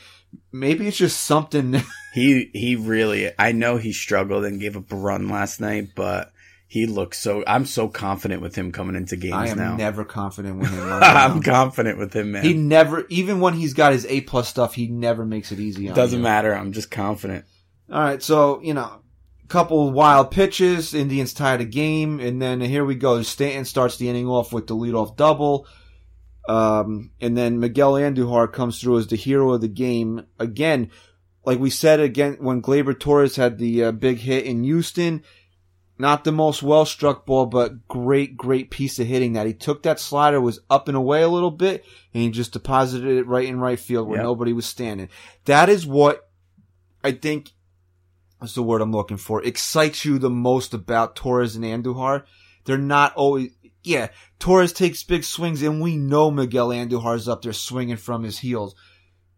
[0.51, 1.81] maybe it's just something.
[2.13, 3.31] He he really.
[3.39, 6.33] I know he struggled and gave up a run last night, but
[6.67, 7.41] he looks so.
[7.47, 9.75] I'm so confident with him coming into games I am now.
[9.77, 10.89] never confident with him.
[10.91, 12.43] I'm confident with him, man.
[12.43, 15.87] He never, even when he's got his A plus stuff, he never makes it easy
[15.87, 16.23] on Doesn't you.
[16.23, 16.53] matter.
[16.53, 17.45] I'm just confident.
[17.89, 19.01] All right, so you know,
[19.51, 23.21] couple wild pitches, Indians tied the game, and then here we go.
[23.21, 25.67] Stanton starts the inning off with the leadoff double,
[26.47, 30.91] um, and then Miguel Andujar comes through as the hero of the game again.
[31.45, 35.23] Like we said again when Gleyber Torres had the uh, big hit in Houston,
[35.97, 39.83] not the most well struck ball, but great, great piece of hitting that he took
[39.83, 43.47] that slider was up and away a little bit and he just deposited it right
[43.47, 44.23] in right field where Yep.
[44.23, 45.09] nobody was standing.
[45.45, 46.29] That is what
[47.03, 47.51] I think
[48.39, 49.43] what's the word I'm looking for?
[49.43, 52.23] Excites you the most about Torres and Andujar.
[52.65, 53.51] They're not always,
[53.83, 58.39] yeah, Torres takes big swings and we know Miguel Andujar's up there swinging from his
[58.39, 58.75] heels,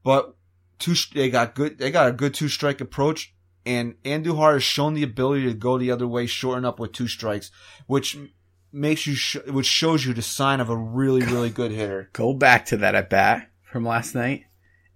[0.04, 0.36] but
[0.80, 3.34] two, they got good, they got a good two strike approach
[3.66, 7.08] and Andujar has shown the ability to go the other way, shorten up with two
[7.08, 7.52] strikes,
[7.88, 8.18] which
[8.72, 12.10] makes you, sh- which shows you the sign of a really, really good hitter.
[12.14, 14.44] Go back to that at bat from last night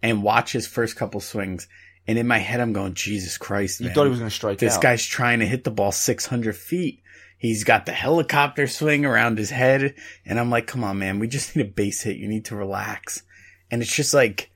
[0.01, 1.67] and watch his first couple swings.
[2.07, 4.60] And in my head, I'm going, Jesus Christ, You thought he was going to strike
[4.60, 4.81] This out.
[4.81, 7.01] guy's trying to hit the ball 600 feet.
[7.38, 9.95] He's got the helicopter swing around his head.
[10.26, 11.19] And I'm like, come on, man.
[11.19, 12.17] We just need a base hit.
[12.17, 13.23] You need to relax.
[13.69, 14.52] And it's just like,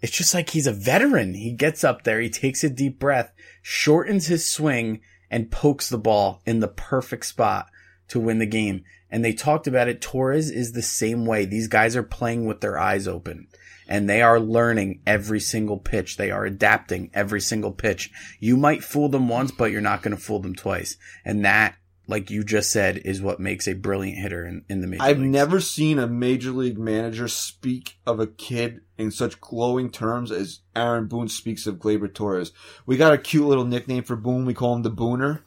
[0.00, 1.34] it's just like he's a veteran.
[1.34, 2.20] He gets up there.
[2.20, 7.26] He takes a deep breath, shortens his swing and pokes the ball in the perfect
[7.26, 7.66] spot
[8.08, 8.84] to win the game.
[9.10, 10.02] And they talked about it.
[10.02, 11.46] Torres is the same way.
[11.46, 13.48] These guys are playing with their eyes open
[13.88, 16.16] and they are learning every single pitch.
[16.16, 18.12] They are adapting every single pitch.
[18.38, 20.96] You might fool them once, but you're not going to fool them twice.
[21.24, 21.74] And that,
[22.08, 25.18] like you just said, is what makes a brilliant hitter in, in the major I've
[25.18, 25.30] leagues.
[25.30, 30.60] never seen a major league manager speak of a kid in such glowing terms as
[30.74, 32.52] Aaron Boone speaks of Gleyber Torres.
[32.86, 34.46] We got a cute little nickname for Boone.
[34.46, 35.42] We call him the Booner.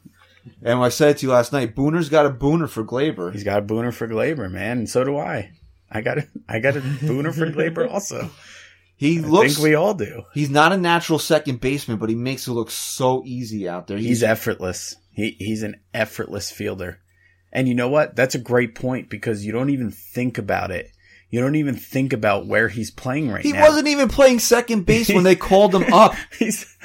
[0.62, 3.32] And I said it to you last night, Booner's got a Booner for Gleyber.
[3.32, 5.52] He's got a booner for Gleyber, man, and so do I.
[5.90, 8.30] I got a, I got a booner for Gleyber also.
[8.96, 10.22] He I looks, think we all do.
[10.32, 13.98] he's not a natural second baseman, but he makes it look so easy out there.
[13.98, 14.96] He's effortless.
[15.12, 16.98] He he's an effortless fielder.
[17.52, 18.16] And you know what?
[18.16, 20.90] That's a great point because you don't even think about it.
[21.28, 23.58] You don't even think about where he's playing right he now.
[23.58, 26.14] He wasn't even playing second base when they called him up.
[26.38, 26.76] He's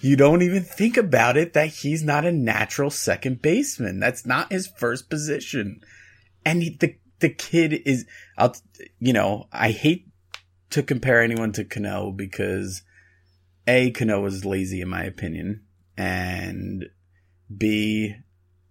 [0.00, 4.00] you don't even think about it that he's not a natural second baseman.
[4.00, 5.80] That's not his first position.
[6.44, 8.56] And he, the the kid is I'll
[8.98, 10.08] you know, I hate
[10.70, 12.82] to compare anyone to Cano because
[13.66, 15.62] A Cano is lazy in my opinion
[15.96, 16.88] and
[17.54, 18.14] B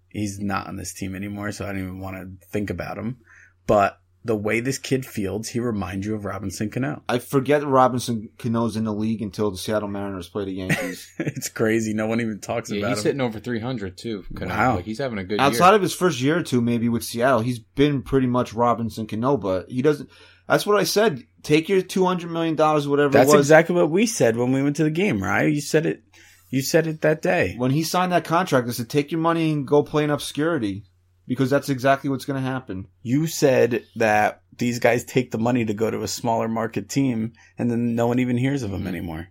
[0.09, 3.17] he's not on this team anymore so I don't even want to think about him.
[3.65, 7.01] But the way this kid fields, he reminds you of Robinson Cano.
[7.07, 11.09] I forget Robinson Cano's in the league until the Seattle Mariners play the Yankees.
[11.19, 11.93] it's crazy.
[11.93, 12.97] No one even talks Yeah, about he's him.
[12.97, 14.25] He's hitting over 300 too.
[14.35, 14.53] Cano.
[14.53, 14.75] Wow.
[14.77, 15.47] Like he's having a good year.
[15.47, 15.75] Outside year.
[15.75, 19.37] of his first year or two, maybe with Seattle, he's been pretty much Robinson Cano,
[19.37, 20.09] but he doesn't.
[20.47, 21.23] That's what I said.
[21.43, 23.45] Take your two hundred million dollars, whatever That's it was.
[23.45, 25.53] exactly what we said when we went to the game, right?
[25.53, 26.03] You said it.
[26.49, 27.55] You said it that day.
[27.57, 30.83] when he signed that contract, I said, take your money and go play in obscurity,
[31.27, 32.88] because that's exactly what's going to happen.
[33.01, 37.33] You said that these guys take the money to go to a smaller market team,
[37.57, 39.27] and then no one even hears of them anymore.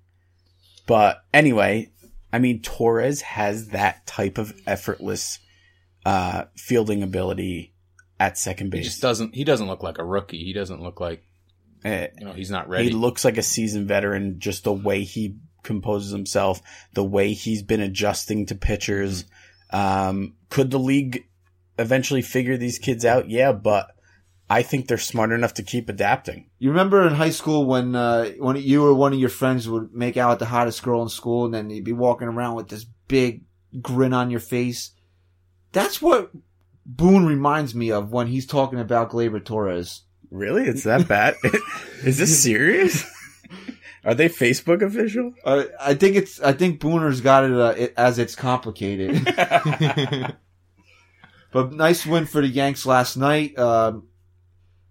[0.87, 1.91] But anyway,
[2.33, 5.39] I mean, Torres has that type of effortless
[6.05, 7.73] uh, fielding ability
[8.21, 8.79] at second base.
[8.79, 8.93] he base.
[8.93, 9.35] just doesn't.
[9.35, 10.45] He doesn't look like a rookie.
[10.45, 11.23] He doesn't look like
[11.85, 12.33] Eh, you know.
[12.33, 12.87] He's not ready.
[12.87, 16.63] He looks like a seasoned veteran, just the way he composes himself,
[16.95, 19.25] the way he's been adjusting to pitchers.
[19.71, 21.29] Um, could the league
[21.79, 23.29] eventually figure these kids out?
[23.29, 23.91] Yeah, but
[24.49, 26.49] I think they're smart enough to keep adapting.
[26.59, 29.93] You remember in high school when uh, when you or one of your friends would
[29.93, 32.69] make out with the hottest girl in school, and then you'd be walking around with
[32.69, 33.43] this big
[33.83, 34.93] grin on your face.
[35.73, 36.31] That's what
[36.87, 40.03] Boone reminds me of when he's talking about Gleyber Torres.
[40.31, 40.65] Really?
[40.65, 41.35] It's that bad?
[42.05, 43.05] Is this serious?
[44.07, 45.35] Are they Facebook official?
[45.45, 46.41] Uh, I think it's.
[46.41, 49.25] I think Booner's got it, uh, it as it's complicated.
[51.53, 53.59] but nice win for the Yanks last night.
[53.59, 54.07] Um,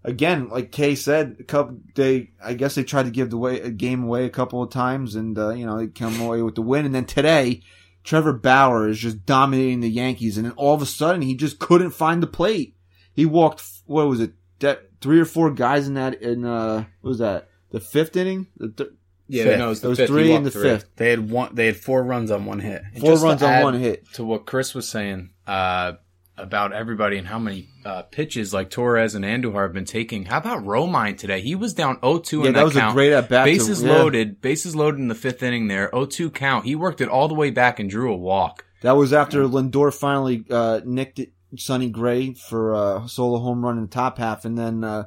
[0.04, 2.32] again, like Kay said, a couple they.
[2.43, 5.15] I guess they tried to give the way a game away a couple of times,
[5.15, 6.86] and uh, you know they come away with the win.
[6.86, 7.62] And then today,
[8.04, 11.58] Trevor Bauer is just dominating the Yankees, and then all of a sudden he just
[11.58, 12.75] couldn't find the plate.
[13.13, 13.63] He walked.
[13.86, 14.34] What was it?
[14.60, 18.47] That three or four guys in that in uh what was that the fifth inning?
[18.58, 18.89] The th-
[19.27, 19.59] yeah, Fifth.
[19.59, 20.09] no, it was the there was fifth.
[20.09, 20.61] Three in the three.
[20.63, 20.95] fifth.
[20.95, 21.55] They had one.
[21.55, 22.81] They had four runs on one hit.
[22.93, 24.11] And Four to runs on one hit.
[24.13, 25.93] To what Chris was saying uh,
[26.38, 30.25] about everybody and how many uh, pitches like Torres and Andujar have been taking.
[30.25, 31.41] How about Romine today?
[31.41, 32.91] He was down 0-2 Yeah, in that, that, was count.
[32.91, 33.45] a great at bat.
[33.45, 33.93] bases to, yeah.
[33.93, 35.89] loaded, bases loaded in the fifth inning there.
[35.93, 36.65] 0-2 count.
[36.65, 38.65] He worked it all the way back and drew a walk.
[38.81, 43.77] That was after Lindor finally uh, nicked it, Sonny Gray for a solo home run
[43.77, 45.05] in the top half, and then uh,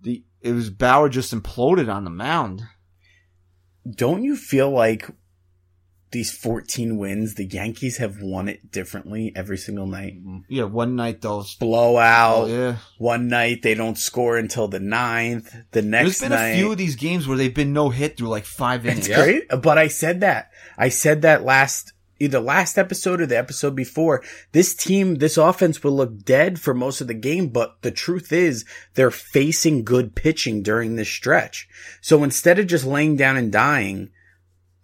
[0.00, 2.62] the it was Bauer just imploded on the mound.
[3.88, 5.10] Don't you feel like
[6.12, 10.14] these 14 wins, the Yankees have won it differently every single night?
[10.18, 10.38] Mm-hmm.
[10.48, 11.44] Yeah, one night though.
[11.60, 12.44] Blowout.
[12.44, 15.54] Oh, yeah, One night they don't score until the ninth.
[15.72, 16.48] The next There's been night.
[16.50, 19.08] a few of these games where they've been no hit through like five innings.
[19.08, 19.48] It's great.
[19.62, 20.50] But I said that.
[20.78, 25.82] I said that last either last episode or the episode before, this team, this offense
[25.82, 30.14] will look dead for most of the game, but the truth is they're facing good
[30.14, 31.68] pitching during this stretch.
[32.00, 34.10] So instead of just laying down and dying,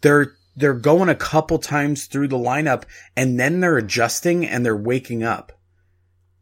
[0.00, 2.84] they're they're going a couple times through the lineup
[3.16, 5.52] and then they're adjusting and they're waking up.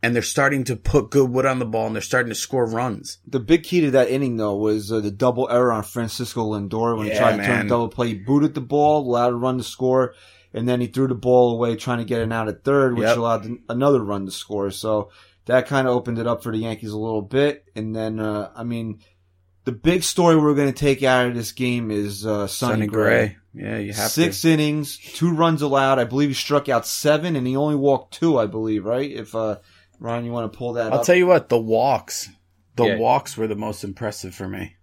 [0.03, 2.65] And they're starting to put good wood on the ball and they're starting to score
[2.65, 3.19] runs.
[3.27, 6.97] The big key to that inning, though, was uh, the double error on Francisco Lindor
[6.97, 8.09] when he Yeah, tried to turn a double play.
[8.09, 10.15] He booted the ball, allowed a run to score,
[10.55, 13.07] and then he threw the ball away trying to get it out at third, which
[13.07, 13.17] Yep.
[13.17, 14.71] allowed another run to score.
[14.71, 15.11] So
[15.47, 17.65] that kind of opened it up for the Yankees a little bit.
[17.75, 19.01] And then, uh, I mean,
[19.65, 22.87] the big story we're going to take out of this game is uh, Sonny, Sonny
[22.87, 23.27] Gray.
[23.27, 23.37] Gray.
[23.53, 24.51] Yeah, you have Six to.
[24.51, 25.99] innings, two runs allowed.
[25.99, 28.39] I believe he struck out seven, and he only walked two.
[28.39, 29.11] I believe, right?
[29.11, 29.57] If uh,
[29.99, 31.07] Ryan, you want to pull that I'll up?
[31.07, 32.29] tell you what, the walks,
[32.77, 32.99] the Yeah.
[32.99, 34.77] walks were the most impressive for me.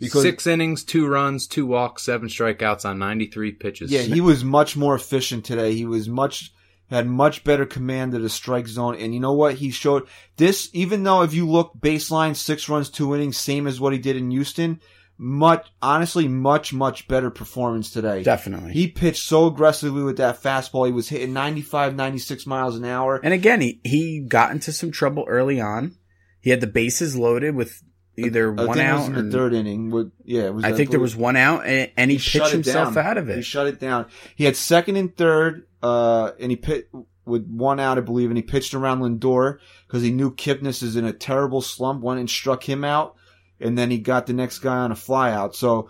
[0.00, 3.90] Because- Six innings, two runs, two walks, seven strikeouts on 93 pitches.
[3.92, 5.74] Yeah, he was much more efficient today.
[5.74, 6.52] He was much
[6.90, 8.94] had much better command of the strike zone.
[8.96, 9.54] And you know what?
[9.54, 13.80] He showed this, even though if you look baseline, six runs, two innings, same as
[13.80, 14.80] what he did in Houston,
[15.16, 18.22] much, honestly, much, much better performance today.
[18.22, 18.72] Definitely.
[18.72, 20.86] He pitched so aggressively with that fastball.
[20.86, 23.18] He was hitting 95, 96 miles an hour.
[23.24, 25.96] and again, he, he got into some trouble early on.
[26.40, 27.82] He had the bases loaded with
[28.16, 29.06] either I one think it was out.
[29.06, 29.90] in the third inning.
[29.90, 32.52] With, yeah, it was, I think there was one out, and, and he, shut pitched
[32.52, 33.06] himself down.
[33.06, 33.36] out of it.
[33.36, 34.06] He shut it down.
[34.36, 36.88] He had second and third, uh, and he pit
[37.24, 40.96] with one out, I believe, and he pitched around Lindor because he knew Kipnis is
[40.96, 42.02] in a terrible slump.
[42.02, 43.16] Went and struck him out,
[43.60, 45.54] and then he got the next guy on a flyout.
[45.54, 45.88] So,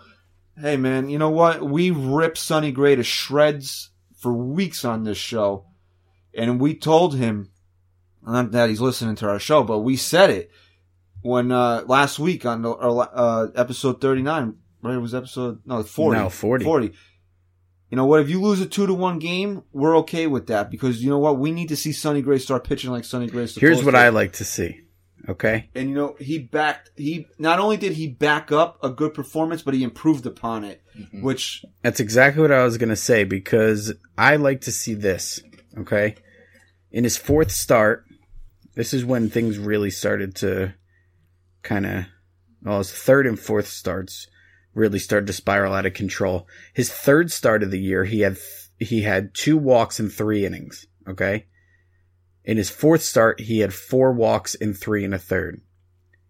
[0.59, 1.61] hey man, you know what?
[1.61, 5.65] We ripped Sonny Gray to shreds for weeks on this show,
[6.33, 7.51] and we told him,
[8.25, 10.49] not that he's listening to our show, but we said it
[11.25, 14.57] when uh last week on the uh, episode thirty nine.
[14.81, 16.19] Right, it was episode no forty.
[16.19, 16.63] No, 40.
[16.63, 16.93] Forty.
[17.89, 18.19] You know what?
[18.21, 21.17] If you lose a two to one game, we're okay with that because you know
[21.17, 21.39] what?
[21.39, 23.47] We need to see Sonny Gray start pitching like Sonny Gray.
[23.47, 24.81] Here's what I like to see.
[25.27, 25.69] Okay.
[25.73, 26.91] And you know, he backed.
[26.95, 30.83] He not only did he back up a good performance, but he improved upon it,
[31.13, 35.41] which That's exactly what I was going to say because I like to see this.
[35.75, 36.15] Okay.
[36.91, 38.05] In his fourth start,
[38.75, 40.75] this is when things really started to
[41.65, 42.05] kind of,
[42.63, 44.27] well, his third and fourth starts
[44.73, 46.47] really started to spiral out of control.
[46.73, 48.37] His third start of the year, he had,
[48.79, 50.85] he had two walks in three innings.
[51.07, 51.47] Okay.
[52.43, 55.61] In his fourth start, he had four walks in three and a third.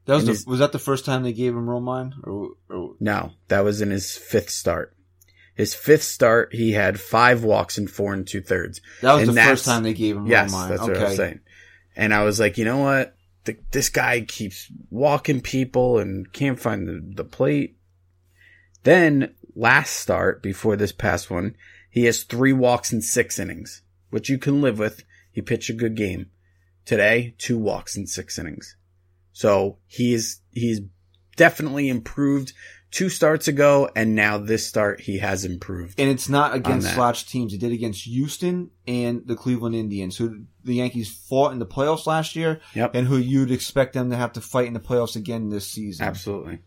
[0.06, 2.96] that was the, his- was that the first time they gave him Romine, or, or
[3.00, 4.96] No, that was in his fifth start.
[5.56, 8.82] His fifth start, he had five walks and four and two thirds.
[9.02, 10.70] that was And the first time they gave him Yes, Romine?
[10.70, 10.92] that's okay.
[10.92, 11.40] what I was saying.
[11.96, 13.16] And I was like, you know what?
[13.46, 17.78] The, this guy keeps walking people and can't find the, the plate.
[18.84, 21.56] Then last start before this past one,
[21.90, 25.04] he has three walks in six innings, which you can live with.
[25.32, 26.32] He pitched a good game.
[26.86, 28.76] Today, two walks in six innings.
[29.32, 30.82] So he is, he's
[31.36, 32.54] definitely improved
[32.92, 33.90] two starts ago.
[33.96, 36.00] And now this start, he has improved.
[36.00, 37.52] And it's not against slouch teams.
[37.52, 42.06] He did against Houston and the Cleveland Indians, who the Yankees fought in the playoffs
[42.06, 42.96] last year, Yep.
[42.96, 46.06] and who you'd expect them to have to fight in the playoffs again this season.
[46.06, 46.60] Absolutely.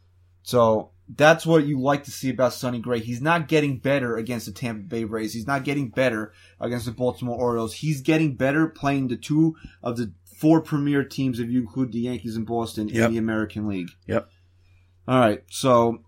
[0.42, 3.00] So that's what you like to see about Sonny Gray.
[3.00, 5.33] He's not getting better against the Tampa Bay Rays.
[5.35, 7.74] He's not getting better against the Baltimore Orioles.
[7.74, 12.00] He's getting better playing the two of the four premier teams if you include the
[12.00, 13.07] Yankees and Boston Yep.
[13.09, 13.90] in the American League.
[14.07, 14.31] Yep.
[15.09, 15.42] All right.
[15.49, 16.01] So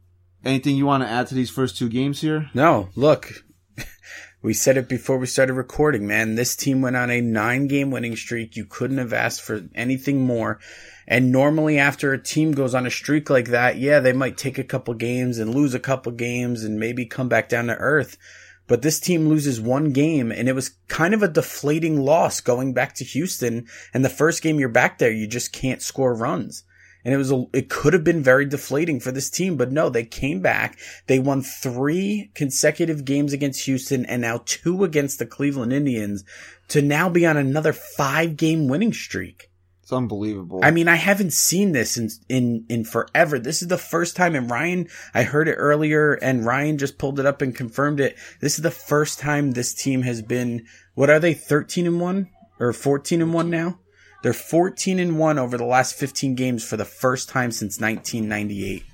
[0.44, 2.50] anything you want to add to these first two games here?
[2.52, 3.32] No, look,
[4.42, 6.34] we said it before we started recording, man.
[6.34, 8.56] This team went on a nine game winning streak.
[8.56, 10.60] You couldn't have asked for anything more.
[11.08, 14.58] And normally after a team goes on a streak like that, yeah, they might take
[14.58, 18.18] a couple games and lose a couple games and maybe come back down to earth.
[18.66, 22.74] But this team loses one game and it was kind of a deflating loss going
[22.74, 23.66] back to Houston.
[23.94, 26.64] And the first game you're back there, you just can't score runs.
[27.04, 29.88] And it was a, it could have been very deflating for this team, but no,
[29.88, 30.78] they came back.
[31.06, 36.24] They won three consecutive games against Houston and now two against the Cleveland Indians
[36.68, 39.50] to now be on another five game winning streak.
[39.82, 40.60] It's unbelievable.
[40.62, 43.40] I mean, I haven't seen this in, in, in forever.
[43.40, 47.18] This is the first time and Ryan, I heard it earlier and Ryan just pulled
[47.18, 48.16] it up and confirmed it.
[48.40, 52.30] This is the first time this team has been, what are they, 13 and 1
[52.60, 53.80] or 14 and 1 now?
[54.22, 58.84] They're 14 and 1 over the last 15 games for the first time since 1998.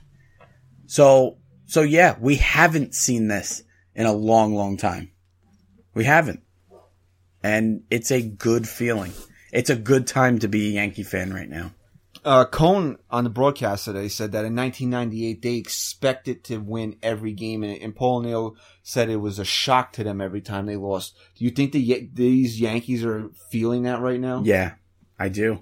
[0.87, 3.63] So, so yeah, we haven't seen this
[3.95, 5.11] in a long, long time.
[5.95, 6.43] We haven't.
[7.43, 9.13] And it's a good feeling.
[9.53, 11.73] It's a good time to be a Yankee fan right now.
[12.25, 17.33] uh, Cone on the broadcast today said that in 1998 they expected to win every
[17.33, 20.77] game, and, and Paul O'Neill said it was a shock to them every time they
[20.77, 21.17] lost.
[21.37, 24.43] Do you think the these Yankees are feeling that right now?
[24.45, 24.75] Yeah,
[25.19, 25.61] I do.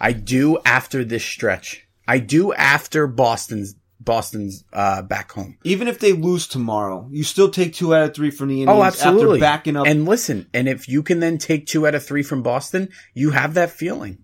[0.00, 1.86] I do after this stretch.
[2.06, 5.58] I do after Boston's Boston's uh, back home.
[5.64, 8.78] Even if they lose tomorrow, you still take two out of three from the Indians
[8.78, 9.38] Oh, absolutely.
[9.38, 9.86] after backing up.
[9.86, 13.30] And listen, and if you can then take two out of three from Boston, you
[13.30, 14.18] have that feeling.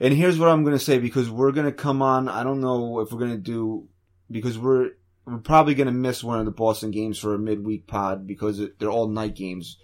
[0.00, 2.28] And here's what I'm going to say because we're going to come on.
[2.28, 3.88] I don't know if we're going to do
[4.30, 4.90] because we're
[5.24, 8.60] we're probably going to miss one of the Boston games for a midweek pod because
[8.60, 9.78] it, they're all night games.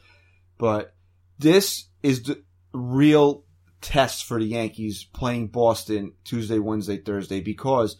[0.59, 0.95] But
[1.39, 2.43] this is the
[2.74, 3.45] real
[3.81, 7.97] test for the Yankees playing Boston Tuesday, Wednesday, Thursday because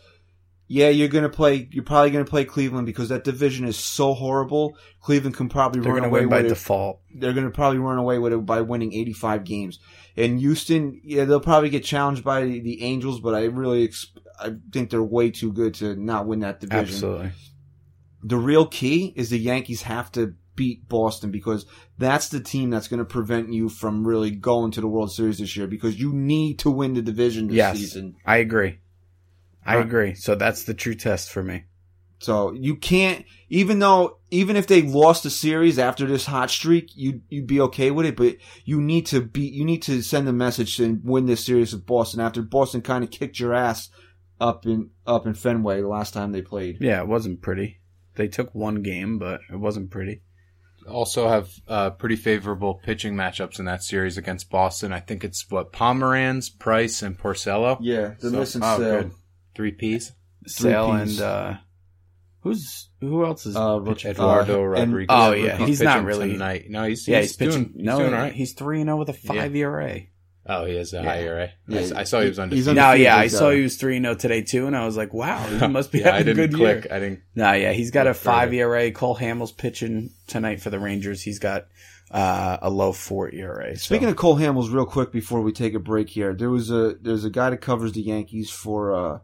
[0.73, 3.77] yeah, you're going to play you're probably going to play Cleveland because that division is
[3.77, 4.77] so horrible.
[5.01, 7.01] Cleveland can probably They're run away by with it default.
[7.13, 9.81] they're going to probably run away with it by winning 85 games.
[10.17, 13.91] And Houston, yeah, they'll probably get challenged by the Angels, but I really,
[14.39, 16.95] I think they're way too good to not win that division.
[16.95, 17.33] Absolutely.
[18.23, 21.65] The real key is the Yankees have to beat Boston because
[21.97, 25.39] that's the team that's going to prevent you from really going to the World Series
[25.39, 28.17] this year because you need to win the division this Yes, season.
[28.27, 28.79] I agree.
[29.65, 30.13] I agree.
[30.15, 31.65] So that's the true test for me.
[32.19, 36.91] So you can't, even though, even if they lost the series after this hot streak,
[36.95, 38.17] you you'd be okay with it.
[38.17, 38.37] But
[38.67, 41.87] you need to be, you need to send a message and win this series with
[41.87, 43.89] Boston after Boston kind of kicked your ass
[44.39, 46.77] up in up in Fenway the last time they played.
[46.83, 47.81] Yeah, it wasn't pretty.
[48.17, 50.21] They took one game, but it wasn't pretty.
[50.89, 54.93] Also have uh, pretty favorable pitching matchups in that series against Boston.
[54.93, 57.79] I think it's what Pomeranz, Price, and Porcello.
[57.81, 59.03] Yeah, they're So- missing oh, Sale.
[59.03, 59.13] good.
[59.55, 60.13] Three P's.
[60.47, 61.01] Sale Ps.
[61.13, 61.55] and uh
[62.41, 64.13] who's who else is Uh, pitching?
[64.13, 65.07] Eduardo Uh, and- Rodriguez.
[65.11, 66.65] Oh, yeah, He's he's not really- tonight.
[66.69, 67.65] No, he's, yeah, he's, he's, pitching.
[67.65, 68.33] Doing, he's no, doing all right.
[68.33, 70.01] he's three and zero with a five ERA.
[70.53, 71.03] Oh, he has a Yeah.
[71.05, 71.45] high ERA.
[71.45, 72.67] I Yeah, s- I, saw he was he- undefeated.
[72.67, 74.85] he's No, yeah, I he's, saw he was three and zero today too, and I
[74.85, 76.85] was like, wow, he must be yeah, having a good click.
[76.87, 76.95] year.
[76.95, 77.21] I didn't.
[77.35, 78.37] No, yeah, he's got a Look further.
[78.37, 78.91] five ERA.
[78.91, 81.23] Cole Hamels pitching tonight for the Rangers.
[81.23, 81.67] He's got
[82.11, 83.77] uh, a low four ERA.
[83.77, 86.71] so- Speaking of Cole Hamels, real quick before we take a break here, there was
[86.71, 89.19] a there's a guy that covers the Yankees for uh,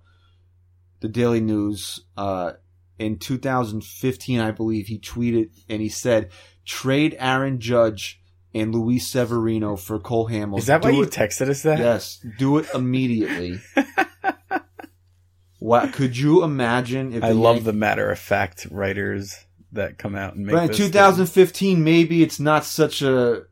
[1.01, 2.01] the Daily News.
[2.16, 2.53] Uh,
[2.99, 6.31] in 2015, I believe he tweeted and he said,
[6.64, 8.20] "Trade Aaron Judge
[8.55, 11.78] and Luis Severino for Cole Hamels." is that why Do you it- texted us that?
[11.78, 13.61] Yes, do it immediately.
[15.59, 20.14] what could you imagine if I love Yan- the matter of fact writers that come
[20.14, 20.55] out and make.
[20.55, 23.42] But in those 2015, maybe it's not such a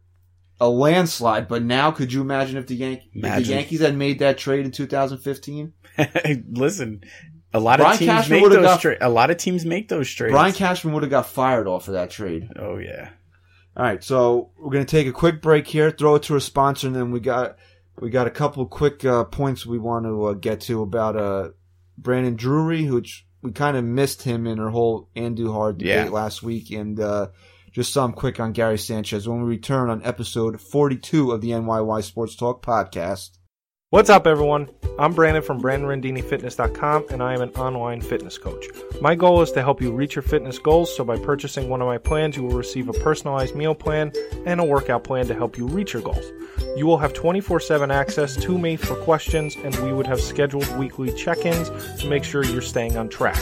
[0.61, 1.49] a landslide.
[1.49, 4.65] But now, could you imagine if the, Yan- if the Yankees had made that trade
[4.65, 5.73] in 2015?
[6.51, 7.03] Listen,
[7.53, 8.63] a lot Brian of teams Cashman make those.
[8.63, 10.33] got- Tra- a lot of teams make those trades.
[10.33, 12.49] Brian Cashman would have got fired off of that trade.
[12.57, 13.11] oh yeah.
[13.77, 16.87] All right, so we're gonna take a quick break here, throw it to a sponsor,
[16.87, 17.57] and then we got
[18.01, 21.51] we got a couple quick uh, points we want to uh, get to about uh,
[21.99, 26.09] Brandon Drury, which we kind of missed him in our whole Andujar debate Yeah.
[26.11, 27.29] last week, and uh,
[27.73, 32.03] just some quick on Gary Sanchez when we return on episode 42 of the NYY
[32.05, 33.31] Sports Talk podcast.
[33.95, 34.69] What's up, everyone?
[34.99, 38.67] I'm Brandon from BrandonRandiniFitness.com, and I am an online fitness coach.
[39.01, 41.87] My goal is to help you reach your fitness goals, so by purchasing one of
[41.87, 44.13] my plans, you will receive a personalized meal plan
[44.47, 46.25] and a workout plan to help you reach your goals.
[46.77, 50.69] You will have 24 7 access to me for questions, and we would have scheduled
[50.77, 51.71] weekly check ins
[52.01, 53.41] to make sure you're staying on track.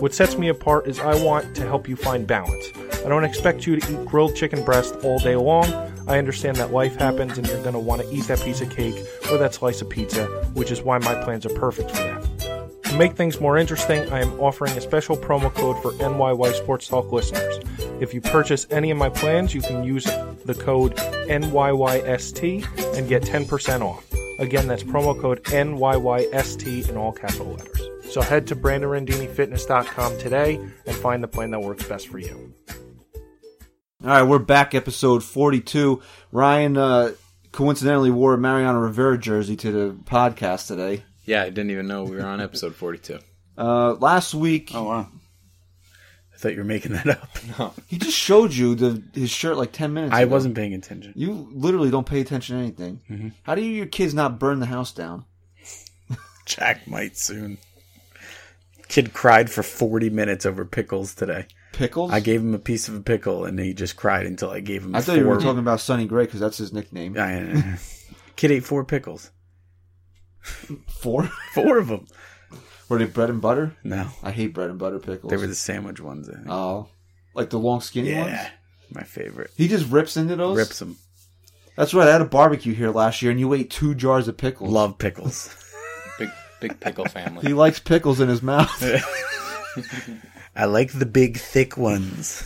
[0.00, 2.64] What sets me apart is I want to help you find balance.
[3.04, 5.91] I don't expect you to eat grilled chicken breast all day long.
[6.12, 8.68] I understand that life happens and you're going to want to eat that piece of
[8.68, 12.82] cake or that slice of pizza, which is why my plans are perfect for that.
[12.84, 16.86] To make things more interesting, I am offering a special promo code for NYY Sports
[16.86, 17.60] Talk listeners.
[17.98, 23.22] If you purchase any of my plans, you can use the code NYYST and get
[23.22, 24.04] 10% off.
[24.38, 27.80] Again, that's promo code NYYST in all capital letters.
[28.12, 32.52] So head to BrandonRandiniFitness.com today and find the plan that works best for you.
[34.02, 36.02] All right, we're back, episode 42.
[36.32, 37.12] Ryan uh,
[37.52, 41.04] coincidentally wore a Mariano Rivera jersey to the podcast today.
[41.24, 43.20] Yeah, I didn't even know we were on episode 42.
[43.56, 45.08] Uh, last week, Oh wow.
[46.34, 47.06] I thought you were making that
[47.60, 47.74] up.
[47.86, 50.32] he just showed you the his shirt like 10 minutes I ago.
[50.32, 51.12] wasn't paying attention.
[51.14, 53.00] You literally don't pay attention to anything.
[53.08, 53.28] Mm-hmm.
[53.44, 55.26] How do you, your kids not burn the house down?
[56.44, 57.58] Jack might soon.
[58.88, 61.46] Kid cried for 40 minutes over pickles today.
[61.72, 62.10] Pickles?
[62.12, 64.84] I gave him a piece of a pickle and he just cried until I gave
[64.84, 65.22] him I thought four.
[65.22, 67.16] you were talking about Sonny Gray because that's his nickname.
[67.18, 67.78] I-
[68.36, 69.30] Kid ate four pickles.
[70.88, 71.24] Four?
[71.54, 72.06] Four of them.
[72.88, 73.76] Were they bread and butter?
[73.84, 75.30] No, I hate bread and butter pickles.
[75.30, 76.28] they were the sandwich ones.
[76.28, 76.46] I think.
[76.50, 76.88] Oh,
[77.34, 78.32] like the long skinny ones?
[78.32, 78.50] yeah,
[78.92, 79.50] my favorite.
[79.56, 80.56] He just rips into those?
[80.58, 80.96] Rips them.
[81.76, 82.08] That's right.
[82.08, 84.70] I had a barbecue here last year and you ate two jars of pickles.
[84.70, 85.54] Love pickles.
[86.18, 86.28] Big
[86.60, 87.46] Big pickle family.
[87.46, 88.82] He likes pickles in his mouth.
[90.54, 92.42] I like the big thick ones.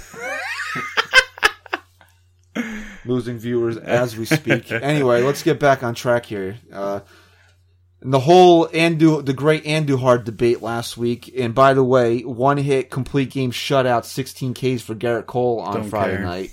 [3.05, 4.71] losing viewers as we speak.
[4.73, 6.57] anyway, let's get back on track here.
[6.73, 7.01] Uh,
[8.01, 12.91] the whole Andu, the great Andujar debate last week, and by the way, one hit
[12.91, 16.25] complete game shutout, 16 Ks for Gerrit Cole on Don't Friday care.
[16.25, 16.51] night.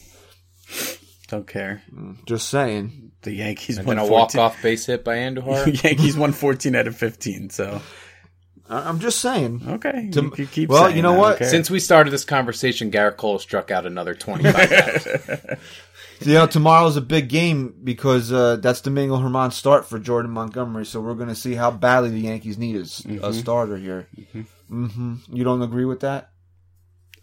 [1.28, 1.82] Don't care.
[2.26, 3.12] Just saying.
[3.24, 5.84] The Yankees And won then a 14 walk-off base hit by Andujar.
[5.84, 7.50] Yankees won 14 out of 15.
[7.52, 7.82] So I-
[8.70, 9.62] I'm just saying.
[9.68, 11.36] okay, To- you keep well, saying you know that, what?
[11.36, 11.46] okay?
[11.46, 15.08] Since we started this conversation, Gerrit Cole struck out another 25 times.
[16.22, 20.86] You know, tomorrow's a big game because uh, that's Domingo Germán's start for Jordan Montgomery.
[20.86, 23.26] So we're going to see how badly the Yankees need a, s- Mm-hmm.
[23.26, 24.08] a starter here.
[24.70, 26.30] hmm You don't agree with that?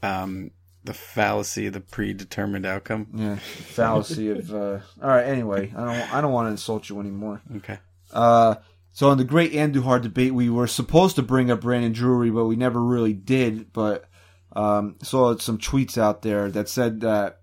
[0.02, 0.50] um,
[0.84, 3.06] the fallacy of the predetermined outcome.
[3.14, 4.52] Yeah, fallacy of.
[4.52, 5.24] Uh, all right.
[5.24, 6.14] Anyway, I don't.
[6.14, 7.40] I don't want to insult you anymore.
[7.56, 7.78] Okay.
[8.12, 8.56] Uh,
[9.00, 12.44] so in the great Andujar debate, we were supposed to bring up Brandon Drury, but
[12.44, 13.72] we never really did.
[13.72, 14.04] But
[14.52, 17.40] um, saw some tweets out there that said that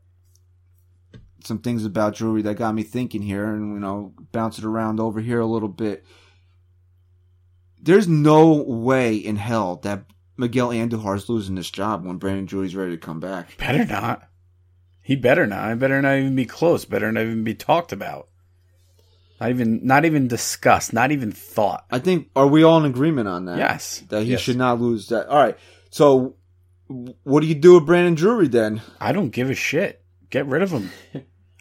[1.43, 4.99] some things about Drury that got me thinking here, and you know, bounce it around
[4.99, 6.05] over here a little bit.
[7.81, 10.05] There's no way in hell that
[10.37, 13.57] Miguel Andujar is losing this job when Brandon Drury's ready to come back.
[13.57, 14.29] Better not.
[15.01, 15.63] He better not.
[15.63, 16.85] I better not even be close.
[16.85, 18.29] Better not even be talked about.
[19.39, 20.93] Not even, not even discussed.
[20.93, 21.85] Not even thought.
[21.91, 23.57] I think are we all in agreement on that?
[23.57, 24.03] Yes.
[24.09, 24.41] that he Yes.
[24.41, 25.27] should not lose that.
[25.27, 25.57] All right.
[25.89, 26.35] So,
[27.23, 28.81] what do you do with Brandon Drury then?
[28.99, 30.01] I don't give a shit.
[30.29, 30.89] Get rid of him.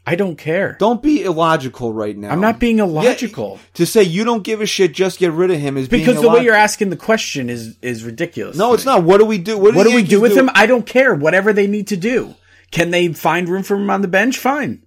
[0.08, 0.76] I don't care.
[0.78, 2.30] Don't be illogical right now.
[2.30, 3.58] I'm not being illogical.
[3.74, 4.92] to say you don't give a shit.
[4.94, 8.04] Just get rid of him is because the way you're asking the question is is
[8.04, 8.56] ridiculous.
[8.56, 9.02] No, it's not.
[9.02, 9.58] What do we do?
[9.58, 10.48] What do, What do we do with him?
[10.54, 11.12] I don't care.
[11.14, 12.34] Whatever they need to do.
[12.70, 14.38] Can they find room for him on the bench?
[14.38, 14.84] Fine.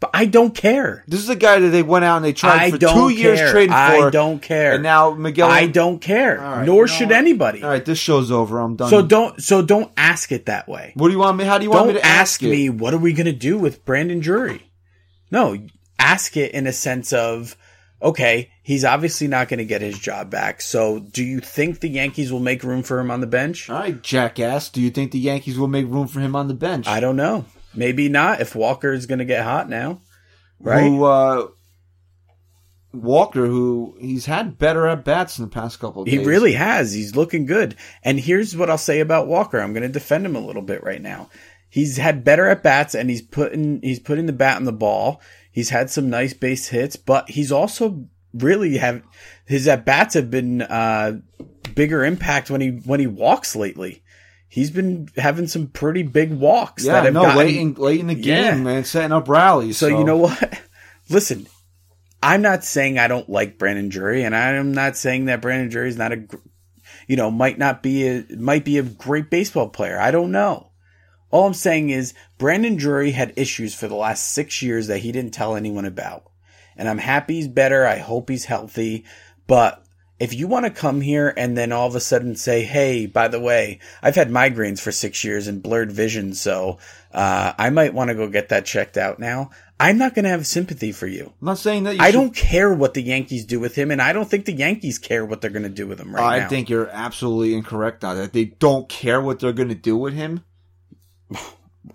[0.00, 1.02] But I don't care.
[1.08, 3.50] This is a guy that they went out and they tried I for two years
[3.50, 3.76] trading for.
[3.76, 4.74] I don't care.
[4.74, 5.48] And now Miguel.
[5.48, 6.38] I don't care.
[6.38, 7.16] Right, Nor you know should what?
[7.16, 7.62] anybody.
[7.64, 8.60] All right, this show's over.
[8.60, 8.90] I'm done.
[8.90, 10.92] So don't so don't ask it that way.
[10.94, 11.44] What do you want me?
[11.44, 12.48] How do you want Don't me to ask it?
[12.48, 14.70] me what are we going to do with Brandon Drury.
[15.30, 15.58] No,
[15.98, 17.56] ask it in a sense of
[18.00, 20.60] okay, he's obviously not going to get his job back.
[20.60, 23.68] So, do you think the Yankees will make room for him on the bench?
[23.68, 24.70] All right, jackass.
[24.70, 26.86] Do you think the Yankees will make room for him on the bench?
[26.86, 27.44] I don't know.
[27.78, 30.00] Maybe not if Walker is going to get hot now.
[30.60, 30.82] Right?
[30.82, 31.48] Who, uh,
[32.92, 36.92] Walker, who he's had better at bats in the past couple of He really has.
[36.92, 37.76] He's looking good.
[38.02, 39.60] And here's what I'll say about Walker.
[39.60, 41.30] I'm going to defend him a little bit right now.
[41.70, 45.20] He's had better at bats and he's putting he's putting the bat on the ball.
[45.52, 49.02] He's had some nice base hits, but he's also really have
[49.44, 51.20] his at bats have been uh
[51.74, 54.02] bigger impact when he when he walks lately.
[54.48, 58.00] He's been having some pretty big walks that Yeah, have no, gotten, late in late
[58.00, 58.54] in the game, Yeah.
[58.56, 59.76] man, setting up rallies.
[59.76, 60.60] so, you know what?
[61.10, 61.46] Listen,
[62.22, 65.88] I'm not saying I don't like Brandon Drury, and I'm not saying that Brandon Drury
[65.90, 66.22] is not a,
[67.06, 69.98] you know, might not be a might be a great baseball player.
[70.00, 70.70] I don't know.
[71.30, 75.12] All I'm saying is Brandon Drury had issues for the last six years that he
[75.12, 76.24] didn't tell anyone about,
[76.76, 77.86] and I'm happy he's better.
[77.86, 79.04] I hope he's healthy,
[79.46, 79.84] but.
[80.20, 83.28] If you want to come here and then all of a sudden say, "Hey, by
[83.28, 86.78] the way, I've had migraines for six years and blurred vision, so
[87.12, 89.50] uh, I might want to go get that checked out now,"
[89.80, 91.32] I'm not going to have sympathy for you.
[91.40, 93.92] I'm not saying that you I should- don't care what the Yankees do with him,
[93.92, 96.24] and I don't think the Yankees care what they're going to do with him right
[96.24, 96.46] I now.
[96.46, 98.32] I think you're absolutely incorrect on that.
[98.32, 100.42] They don't care what they're going to do with him.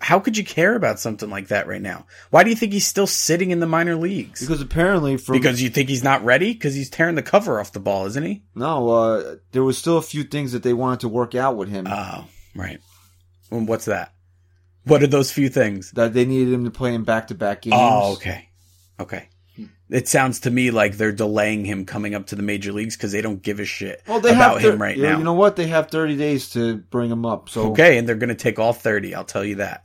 [0.00, 2.06] How could you care about something like that right now?
[2.30, 4.40] Why do you think he's still sitting in the minor leagues?
[4.40, 6.52] Because apparently, from Because you think he's not ready?
[6.52, 8.42] Because he's tearing the cover off the ball, isn't he?
[8.54, 11.68] no, uh, there was still a few things that they wanted to work out with
[11.68, 11.86] him.
[11.88, 12.80] Oh, right.
[13.50, 14.12] Well, what's that?
[14.84, 15.90] What are those few things?
[15.92, 17.76] that they needed him to play in back to back games.
[17.78, 18.48] Oh, okay.
[19.00, 19.28] Okay.
[19.90, 23.12] It sounds to me like they're delaying him coming up to the major leagues because
[23.12, 25.18] they don't give a shit Well, they about have thir- him right know, now.
[25.18, 25.56] You know what?
[25.56, 27.48] They have 30 days to bring him up.
[27.50, 29.84] So Okay, and they're going to take all 30, I'll tell you that.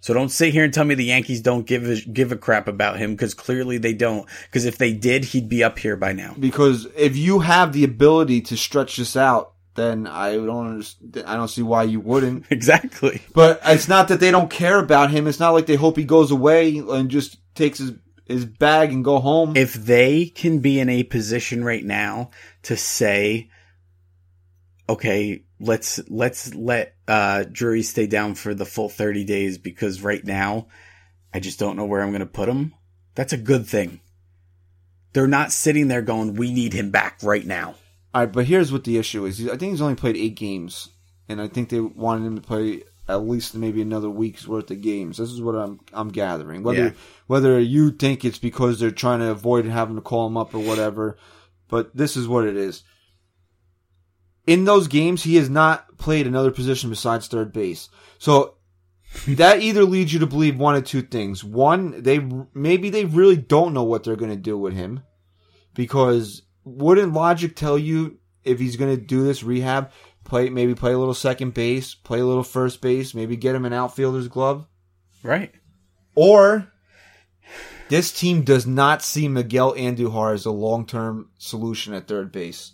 [0.00, 2.68] So don't sit here and tell me the Yankees don't give a, give a crap
[2.68, 4.28] about him because clearly they don't.
[4.44, 6.34] Because if they did, he'd be up here by now.
[6.38, 11.34] because if you have the ability to stretch this out, then I don't understand, I
[11.36, 12.44] don't see why you wouldn't.
[12.50, 13.22] Exactly.
[13.34, 15.26] But it's not that they don't care about him.
[15.26, 17.92] It's not like they hope he goes away and just takes his
[18.26, 19.56] his bag and go home.
[19.56, 22.30] If they can be in a position right now
[22.62, 23.50] to say,
[24.88, 30.24] okay, let's let's let uh Drury stay down for the full 30 days because right
[30.24, 30.68] now
[31.32, 32.74] I just don't know where I'm going to put him.
[33.14, 34.00] That's a good thing.
[35.12, 37.76] They're not sitting there going, "We need him back right now."
[38.12, 39.40] All right, but here's what the issue is.
[39.48, 40.88] I think he's only played eight games,
[41.28, 44.80] and I think they wanted him to play at least maybe another week's worth of
[44.80, 45.18] games.
[45.18, 46.62] This is what I'm I'm gathering.
[46.62, 46.90] Whether Yeah.
[47.26, 50.60] whether you think it's because they're trying to avoid having to call him up or
[50.60, 51.16] whatever,
[51.68, 52.82] but this is what it is.
[54.46, 57.88] in those games, he has not played another position besides third base.
[58.18, 58.56] So
[59.28, 61.42] that either leads you to believe one of two things.
[61.42, 62.18] One, they
[62.52, 65.02] maybe they really don't know what they're going to do with him
[65.74, 69.90] because wouldn't logic tell you if he's going to do this rehab,
[70.24, 73.64] play maybe play a little second base, play a little first base, maybe get him
[73.64, 74.66] an outfielder's glove?
[75.22, 75.52] Right.
[76.14, 76.72] Or
[77.88, 82.72] this team does not see Miguel Andujar as a long-term solution at third base.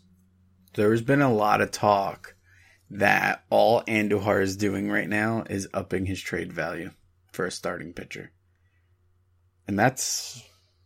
[0.75, 2.37] There's been a lot of talk
[2.91, 6.91] that all Andujar is doing right now is upping his trade value
[7.33, 8.31] for a starting pitcher.
[9.67, 10.43] And that's,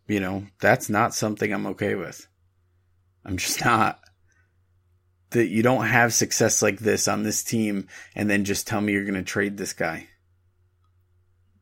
[0.07, 2.27] you know, that's not something I'm okay with.
[3.25, 4.01] I'm just not.
[5.35, 8.93] That you don't have success like this on this team and then just tell me
[8.93, 10.09] you're going to trade this guy.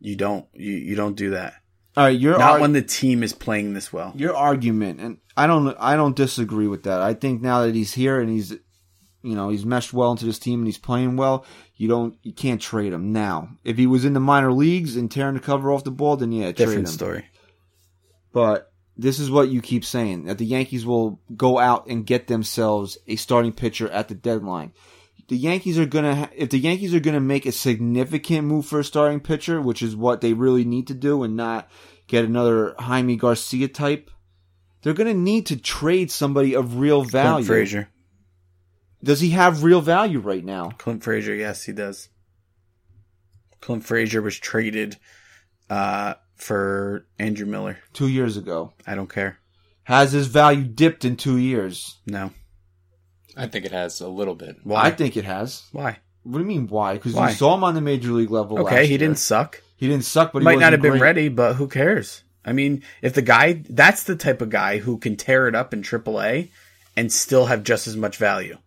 [0.01, 1.55] You don't you, you don't do that.
[1.97, 4.13] All right, your Not arg- when the team is playing this well.
[4.17, 7.01] your argument, and I don't I don't disagree with that.
[7.03, 8.53] I think now that he's here and he's
[9.23, 11.45] you know he's meshed well into this team and he's playing well,
[11.77, 13.51] you don't you can't trade him now.
[13.63, 16.33] If he was in the minor leagues and tearing the cover off the ball, then
[16.33, 16.95] yeah, trade Different him.
[16.95, 17.25] story.
[18.33, 18.72] But
[19.03, 22.97] this is what you keep saying that the Yankees will go out and get themselves
[23.09, 24.73] a starting pitcher at the deadline.
[25.29, 28.79] The Yankees are gonna ha- if the Yankees are gonna make a significant move for
[28.79, 31.69] a starting pitcher, which is what they really need to do, and not
[32.07, 34.11] get another Jaime Garcia type.
[34.83, 37.47] They're gonna need to trade somebody of real Clint value.
[37.47, 37.89] Frazier.
[39.03, 40.71] Does he have real value right now?
[40.79, 42.09] Clint Frazier, yes, he does.
[43.61, 44.97] Clint Frazier was traded
[45.69, 47.79] uh, for Andrew Miller.
[47.93, 49.39] Two years ago, I don't care.
[49.85, 51.99] has his value dipped in two years?
[52.07, 52.31] No.
[53.37, 54.57] I think it has a little bit.
[54.65, 54.83] Why?
[54.83, 55.63] I think it has.
[55.73, 55.99] Why?
[56.25, 56.95] What do you mean why?
[56.95, 57.31] Because Why?
[57.31, 58.59] you saw him on the major league level.
[58.61, 58.99] Okay, last he year.
[58.99, 59.63] didn't suck.
[59.77, 61.01] He didn't suck, but he Might not wasn't have been great.
[61.03, 62.23] ready, but who cares?
[62.45, 65.73] I mean, if the guy, that's the type of guy who can tear it up
[65.73, 66.51] in AAA
[66.97, 68.59] and still have just as much value.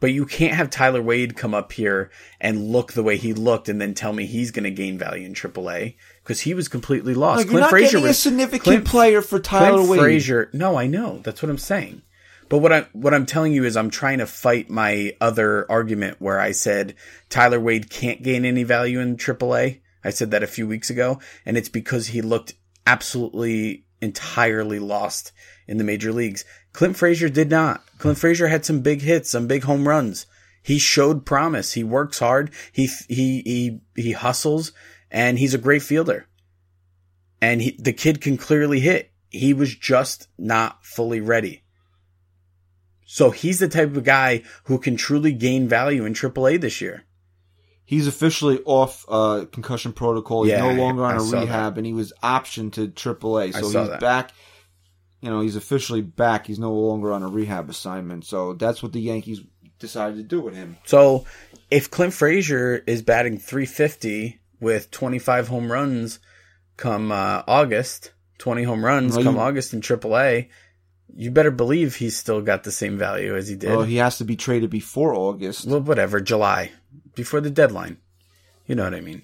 [0.00, 3.68] But you can't have Tyler Wade come up here and look the way he looked
[3.68, 7.14] and then tell me he's going to gain value in AAA because he was completely
[7.14, 7.38] lost.
[7.44, 10.00] Like, you're not getting a significant Clint- player for Tyler Clint Wade.
[10.00, 10.50] Frazier.
[10.54, 11.18] No, I know.
[11.18, 12.02] That's what I'm saying.
[12.48, 16.16] But what I what I'm telling you is I'm trying to fight my other argument
[16.18, 16.96] where I said
[17.28, 19.80] Tyler Wade can't gain any value in AAA.
[20.02, 22.54] I said that a few weeks ago, and it's because he looked
[22.86, 25.30] absolutely entirely lost
[25.70, 26.44] in the major leagues.
[26.72, 27.82] Clint Frazier did not.
[27.98, 30.26] Clint Frazier had some big hits, some big home runs.
[30.62, 31.72] He showed promise.
[31.72, 32.50] He works hard.
[32.72, 34.72] He he he he hustles,
[35.10, 36.26] and he's a great fielder.
[37.40, 39.12] And he, the kid can clearly hit.
[39.30, 41.62] He was just not fully ready.
[43.06, 47.04] So he's the type of guy who can truly gain value in AAA this year.
[47.84, 50.44] He's officially off uh, concussion protocol.
[50.44, 53.52] He's Yeah, no longer on I a rehab, and he was optioned to AAA.
[53.54, 54.00] So he's that.
[54.00, 54.32] back.
[55.20, 56.46] You know, he's officially back.
[56.46, 58.24] He's no longer on a rehab assignment.
[58.24, 59.42] So that's what the Yankees
[59.78, 60.76] decided to do with him.
[60.84, 61.26] So
[61.70, 66.20] if Clint Frazier is batting 350 with 25 home runs
[66.76, 70.48] come uh, August, 20 home runs Well, come you- August in AAA,
[71.14, 73.70] you better believe he's still got the same value as he did.
[73.70, 75.66] Well, he has to be traded before August.
[75.66, 76.70] well, whatever, July,
[77.14, 77.98] before the deadline.
[78.66, 79.22] You know what I mean?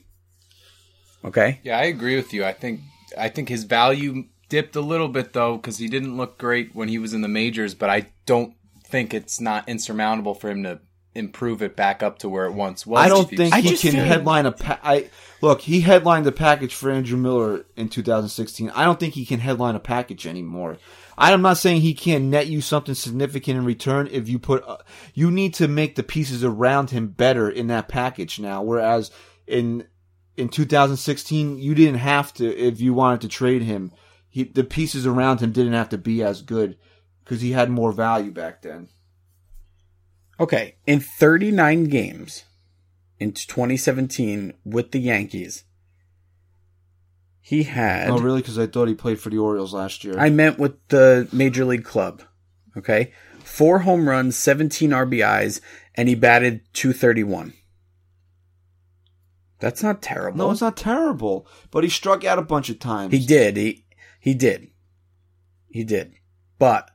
[1.24, 1.60] Okay.
[1.62, 2.44] Yeah, I agree with you.
[2.44, 2.80] I think
[3.16, 6.88] I think his value dipped a little bit though because he didn't look great when
[6.88, 10.80] he was in the majors, but I don't think it's not insurmountable for him to
[11.16, 13.04] improve it back up to where it once was.
[13.04, 14.52] I don't think I he can headline a.
[14.52, 15.62] Pa- I look.
[15.62, 18.70] He headlined the package for Andrew Miller in 2016.
[18.70, 20.78] I don't think he can headline a package anymore.
[21.18, 24.62] I'm not saying he can't net you something significant in return if you put.
[24.66, 24.78] Uh,
[25.14, 28.62] you need to make the pieces around him better in that package now.
[28.62, 29.10] Whereas
[29.46, 29.86] in
[30.36, 33.92] in 2016, you didn't have to if you wanted to trade him.
[34.36, 36.76] He, the pieces around him didn't have to be as good
[37.24, 38.90] because he had more value back then.
[40.38, 42.44] Okay, in 39 games
[43.18, 45.64] in 2017 with the Yankees,
[47.40, 48.10] he had.
[48.10, 48.42] Oh, really?
[48.42, 50.18] Because I thought he played for the Orioles last year.
[50.18, 52.20] I meant with the Major League Club.
[52.76, 55.62] Okay, four home runs, 17 RBIs,
[55.94, 57.54] and he batted 231.
[59.60, 60.36] That's not terrible.
[60.36, 63.14] No, it's not terrible, but he struck out a bunch of times.
[63.14, 63.56] He did.
[63.56, 63.85] He
[64.26, 64.72] he did.
[65.68, 66.14] He did.
[66.58, 66.90] But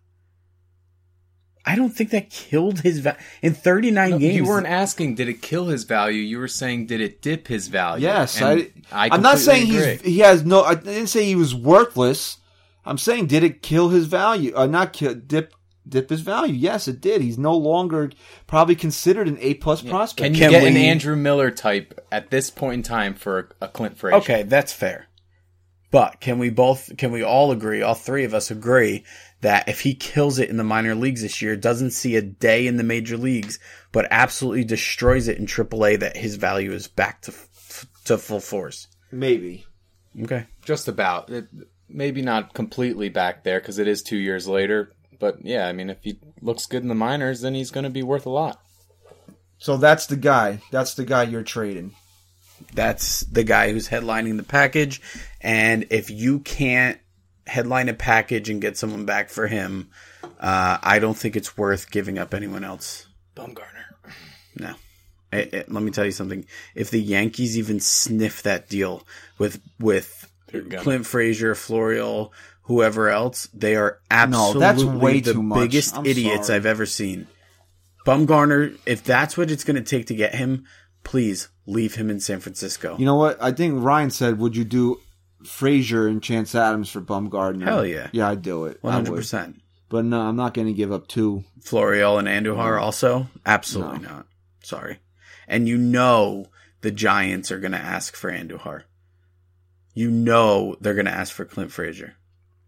[1.66, 4.36] I don't think that killed his value in 39 No, games.
[4.36, 6.22] You weren't asking did it kill his value.
[6.22, 8.06] You were saying did it dip his value.
[8.06, 9.08] Yes, And I.
[9.08, 10.64] I am not saying completely he's he has no.
[10.64, 12.40] I didn't say he was worthless.
[12.84, 14.54] I'm saying did it kill his value?
[14.54, 15.54] Uh, not kill, dip
[15.88, 16.54] dip his value.
[16.54, 17.22] Yes, it did.
[17.22, 18.12] He's no longer
[18.46, 20.26] probably considered an A plus prospect.
[20.26, 23.70] Can you Can get an Andrew Miller type at this point in time for a
[23.70, 24.18] Clint Frazier?
[24.18, 25.08] Okay, that's fair.
[25.92, 29.04] But can we both, can we all agree, all three of us agree
[29.42, 32.66] that if he kills it in the minor leagues this year, doesn't see a day
[32.66, 33.60] in the major leagues,
[33.92, 38.39] but absolutely destroys it in AAA, that his value is back to, f- to full
[38.39, 38.88] force?
[39.12, 39.66] Maybe.
[40.22, 40.46] Okay.
[40.64, 41.30] Just about.
[41.30, 41.48] It,
[41.89, 44.94] maybe not completely back there because it is two years later.
[45.20, 47.89] But yeah, I mean, if he looks good in the minors, then he's going to
[47.89, 48.62] be worth a lot.
[49.58, 50.62] So that's the guy.
[50.72, 51.96] That's the guy you're trading.
[52.74, 55.01] That's the guy who's headlining the package.
[55.41, 56.99] And if you can't
[57.47, 59.89] headline a package and get someone back for him,
[60.39, 63.07] uh, I don't think it's worth giving up anyone else.
[63.36, 64.12] Bumgarner.
[64.57, 64.76] No.
[65.32, 66.45] It- it- let me tell you something.
[66.76, 69.05] If the Yankees even sniff that deal
[69.38, 70.28] with with
[70.80, 72.32] Clint Frazier, Florial,
[72.64, 75.59] whoever else, they are No, absolutely that's way the too much.
[75.62, 76.57] biggest I'm idiots sorry.
[76.57, 77.28] I've ever seen.
[78.05, 80.66] Bumgarner, if that's what it's going to take to get him,
[81.04, 82.95] please leave him in San Francisco.
[82.97, 83.41] You know what?
[83.41, 84.99] I think Ryan said, "Would you do
[85.45, 88.10] Frazier and Chance Adams for Bumgarner?" Hell yeah.
[88.12, 88.78] Yeah, I'd do it.
[88.82, 89.62] One hundred percent.
[89.89, 91.43] But no, I'm not going to give up two.
[91.62, 93.28] Florial and Andujar also?
[93.45, 94.26] Absolutely not.
[94.64, 94.99] Sorry.
[95.47, 96.45] And you know
[96.80, 98.84] the Giants are going to ask for Andujar.
[99.93, 102.16] You know they're going to ask for Clint Frazier.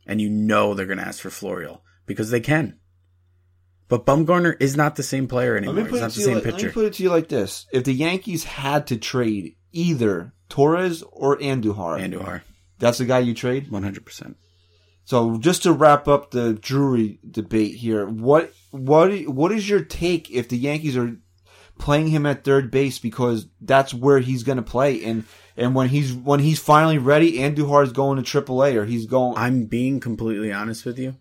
[0.05, 2.77] And you know they're going to ask for Florial because they can.
[3.87, 5.75] But Bumgarner is not the same player Let anymore.
[5.75, 7.09] me He's put it not the to same Like, let me put it to you
[7.09, 12.41] like this: If the Yankees had to trade either Torres or Andujar, Andujar,
[12.79, 13.69] that's the guy you trade.
[13.69, 14.35] 100%.
[15.05, 20.31] So just to wrap up the Drury debate here, what what what is your take
[20.31, 21.17] if the Yankees are
[21.77, 25.25] playing him at third base because that's where he's going to play and
[25.55, 29.37] and when he's when he's finally ready, Andujar is going to AAA or he's going.
[29.37, 31.15] I'm being completely honest with you.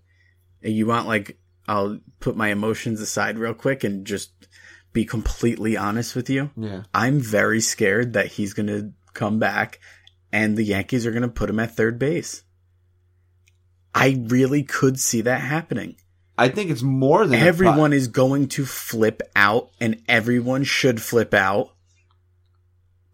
[0.62, 1.38] And you want like
[1.68, 4.32] I'll put my emotions aside real quick and just
[4.92, 6.50] be completely honest with you.
[6.56, 9.78] yeah, I'm very scared that he's going to come back
[10.32, 12.42] and the Yankees are going to put him at third base.
[13.94, 15.96] I really could see that happening.
[16.38, 21.34] I think it's more than Everyone is going to flip out and everyone should flip
[21.34, 21.74] out.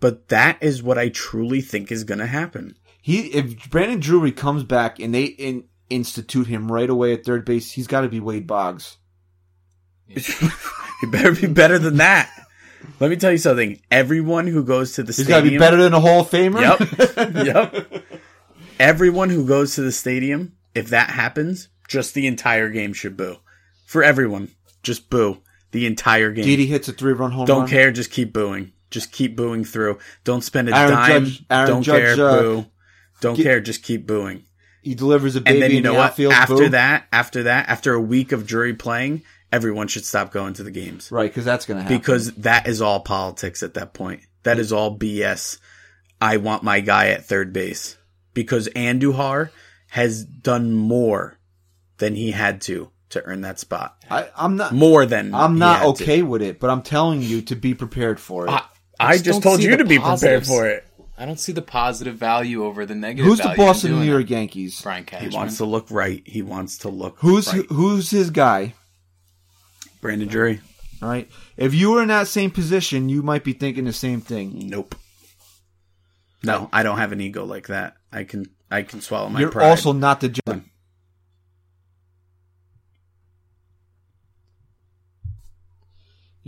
[0.00, 2.76] But that is what I truly think is going to happen.
[3.02, 7.44] He if Brandon Drury comes back and they in, institute him right away at third
[7.44, 8.96] base, he's got to be Wade Boggs.
[11.00, 12.28] He better be better than that.
[12.98, 13.80] Let me tell you something.
[13.88, 15.26] Everyone who goes to the stadium.
[15.28, 16.60] He's got to be better than a Hall of Famer.
[16.60, 17.46] Yep.
[17.46, 18.02] yep.
[18.80, 23.36] Everyone who goes to the stadium, if that happens, just the entire game should boo.
[23.86, 24.50] For everyone,
[24.82, 25.38] just boo
[25.70, 26.46] the entire game.
[26.46, 27.68] Didi hits a three-run home Don't run.
[27.68, 28.72] care, just keep booing.
[28.90, 29.98] Just keep booing through.
[30.24, 31.24] Don't spend a Aaron dime.
[31.26, 32.66] Judge- Aaron Don't Judge, care, uh, boo.
[33.20, 34.42] Don't get- care, just keep booing.
[34.88, 36.10] He delivers a baby And then you in know the what?
[36.12, 36.32] outfield.
[36.32, 36.70] After boom.
[36.72, 39.22] that, after that, after a week of Drury playing,
[39.52, 41.12] everyone should stop going to the games.
[41.12, 41.30] right?
[41.30, 41.98] Because that's going to happen.
[41.98, 44.22] because that is all politics at that point.
[44.44, 45.58] That is all BS.
[46.22, 47.98] I want my guy at third base
[48.32, 49.50] because Andujar
[49.88, 51.38] has done more
[51.98, 53.96] than he had to to earn that spot.
[54.10, 54.72] I, I'm not.
[54.74, 56.02] More than I'm not had to.
[56.04, 58.50] okay with it, but I'm telling you to be prepared for it.
[58.50, 58.62] I,
[58.98, 60.86] I just don't told you to be prepared for it.
[61.18, 63.26] I don't see the positive value over the negative.
[63.26, 64.30] Who's the value in boss of the New York it.
[64.30, 64.80] Yankees?
[64.80, 65.30] Brian Cashman.
[65.32, 66.22] He wants to look right.
[66.24, 67.66] He wants to look Who's right.
[67.70, 68.74] who's his guy?
[70.00, 70.60] Brandon Drury?
[71.02, 71.28] All right.
[71.56, 74.68] If you were in that same position, you might be thinking the same thing.
[74.68, 74.94] Nope.
[76.44, 77.96] No, I don't have an ego like that.
[78.12, 79.70] I can I can swallow my You're pride.
[79.70, 80.28] also not the.
[80.28, 80.70] gen-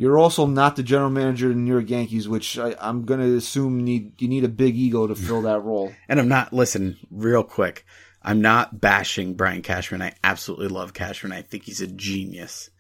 [0.01, 3.21] You're also not the general manager of the New York Yankees, which I, I'm going
[3.21, 5.93] to assume need you need a big ego to fill that role.
[6.09, 7.85] And I'm not, listen, real quick.
[8.23, 10.01] I'm not bashing Brian Cashman.
[10.01, 11.33] I absolutely love Cashman.
[11.33, 12.71] I think he's a genius.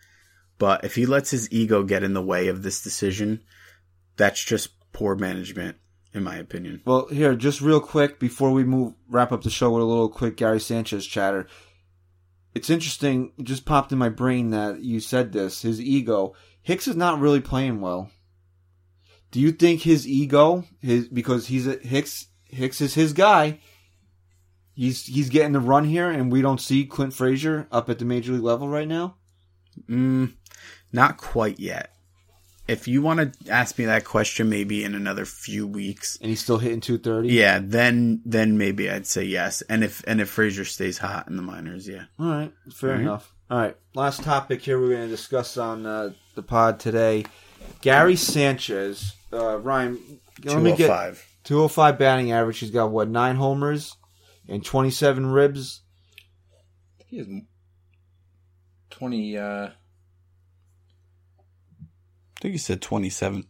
[0.56, 3.42] But if he lets his ego get in the way of this decision,
[4.16, 5.76] that's just poor management,
[6.14, 6.80] in my opinion.
[6.86, 10.08] Well, here, just real quick before we move wrap up the show with a little
[10.08, 11.46] quick Gary Sanchez chatter.
[12.54, 13.32] It's interesting.
[13.38, 15.60] It just popped in my brain that you said this.
[15.60, 16.34] His ego.
[16.62, 18.10] Hicks is not really playing well.
[19.30, 23.60] Do you think his ego, his because he's a Hicks, Hicks is his guy.
[24.74, 28.04] He's he's getting the run here, and we don't see Clint Frazier up at the
[28.04, 29.16] major league level right now.
[29.88, 30.34] Mm,
[30.92, 31.92] not quite yet.
[32.66, 36.40] If you want to ask me that question, maybe in another few weeks, And he's
[36.40, 37.28] still hitting two thirty.
[37.28, 39.62] yeah, then then maybe I'd say yes.
[39.62, 42.04] And if and if Frazier stays hot in the minors, yeah.
[42.18, 43.00] All right, fair right.
[43.00, 43.34] enough.
[43.50, 47.24] All right, last topic here we're going to discuss on uh, the pod today.
[47.80, 49.98] Gary Sanchez, uh, Ryan.
[50.44, 51.26] Let me get 205.
[51.44, 52.58] 205 batting average.
[52.58, 53.96] He's got what nine homers
[54.48, 55.82] and 27 ribs.
[57.06, 57.26] He has
[58.90, 59.36] twenty.
[59.36, 59.72] Uh, I
[62.40, 63.46] think you said 27.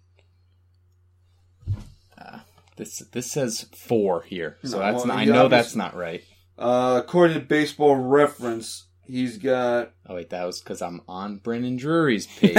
[2.19, 2.41] I
[2.77, 6.23] This this says four here, so No, that's well, not, I know that's not right.
[6.59, 11.77] Uh, according to Baseball Reference, he's got Oh wait, that was because I'm on Brandon
[11.77, 12.55] Drury's page.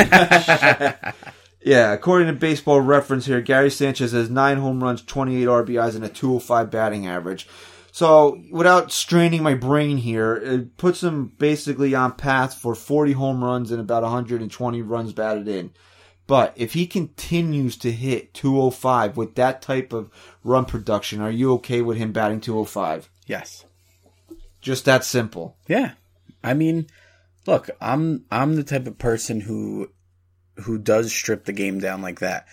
[1.61, 1.93] yeah.
[1.93, 6.09] According to Baseball Reference here, Gary Sanchez has nine home runs, 28 RBIs, and a
[6.09, 7.47] 205 batting average.
[7.93, 13.43] So, without straining my brain here, it puts him basically on path for 40 home
[13.43, 15.71] runs and about 120 runs batted in.
[16.25, 20.09] But if he continues to hit 205 with that type of
[20.45, 23.09] run production, are you okay with him batting 205?
[23.27, 23.65] Yes.
[24.61, 25.57] Just that simple.
[25.67, 25.91] Yeah.
[26.43, 26.87] I mean,
[27.45, 29.89] look, I'm I'm the type of person who
[30.57, 32.47] who does strip the game down like that.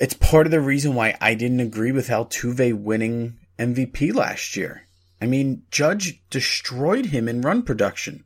[0.00, 4.88] It's part of the reason why I didn't agree with Altuve winning MVP last year.
[5.20, 8.24] I mean, Judge destroyed him in run production.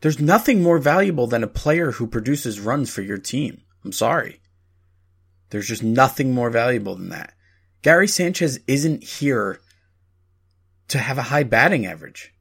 [0.00, 3.62] There's nothing more valuable than a player who produces runs for your team.
[3.84, 4.40] I'm sorry.
[5.50, 7.34] There's just nothing more valuable than that.
[7.82, 9.60] Gary Sanchez isn't here
[10.88, 12.34] to have a high batting average.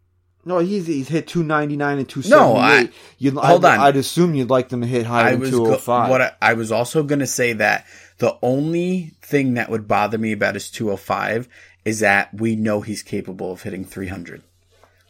[0.47, 3.33] No, he's, he's hit 299 and 278.
[3.33, 3.85] No, I- hold I'd, on.
[3.85, 6.09] I'd assume you'd like them to hit higher I than was oh go- 205.
[6.09, 7.85] what I, I was also going to say that
[8.19, 11.47] the only thing that would bother me about his 205
[11.85, 14.41] is that we know he's capable of hitting 300.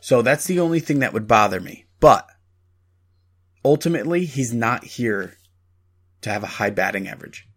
[0.01, 1.85] So that's the only thing that would bother me.
[1.99, 2.27] But
[3.65, 5.33] ultimately, he's not here
[6.21, 7.47] to have a high batting average.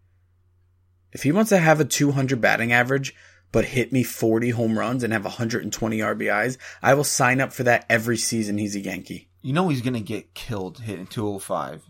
[1.12, 3.14] If he wants to have a 200 batting average,
[3.52, 7.64] but hit me 40 home runs and have 120 RBIs, I will sign up for
[7.64, 9.28] that every season he's a Yankee.
[9.42, 11.82] you know he's going to get killed hitting 205.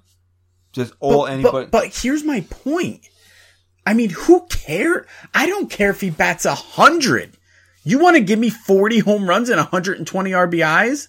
[0.72, 1.66] Just But, all anybody.
[1.66, 3.06] but, but here's my point.
[3.86, 5.06] I mean, who care?
[5.34, 7.36] I don't care if he bats a hundred.
[7.82, 11.08] You want to give me 40 home runs and 120 RBIs?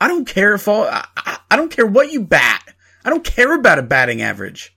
[0.00, 2.62] I don't care if all, I, I- I don't care what you bat.
[3.04, 4.75] I don't care about a batting average.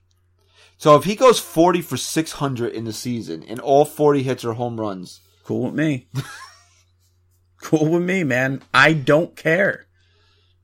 [0.80, 4.54] So if he goes 40 for 600 in the season and all 40 hits are
[4.54, 6.08] home runs, Cool with me.
[7.62, 8.62] cool with me, man.
[8.72, 9.86] I don't care.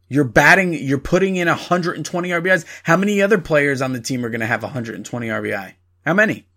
[0.07, 2.65] You're batting, you're putting in 120 RBIs.
[2.83, 5.73] How many other players on the team are going to have 120 RBI?
[6.05, 6.47] How many?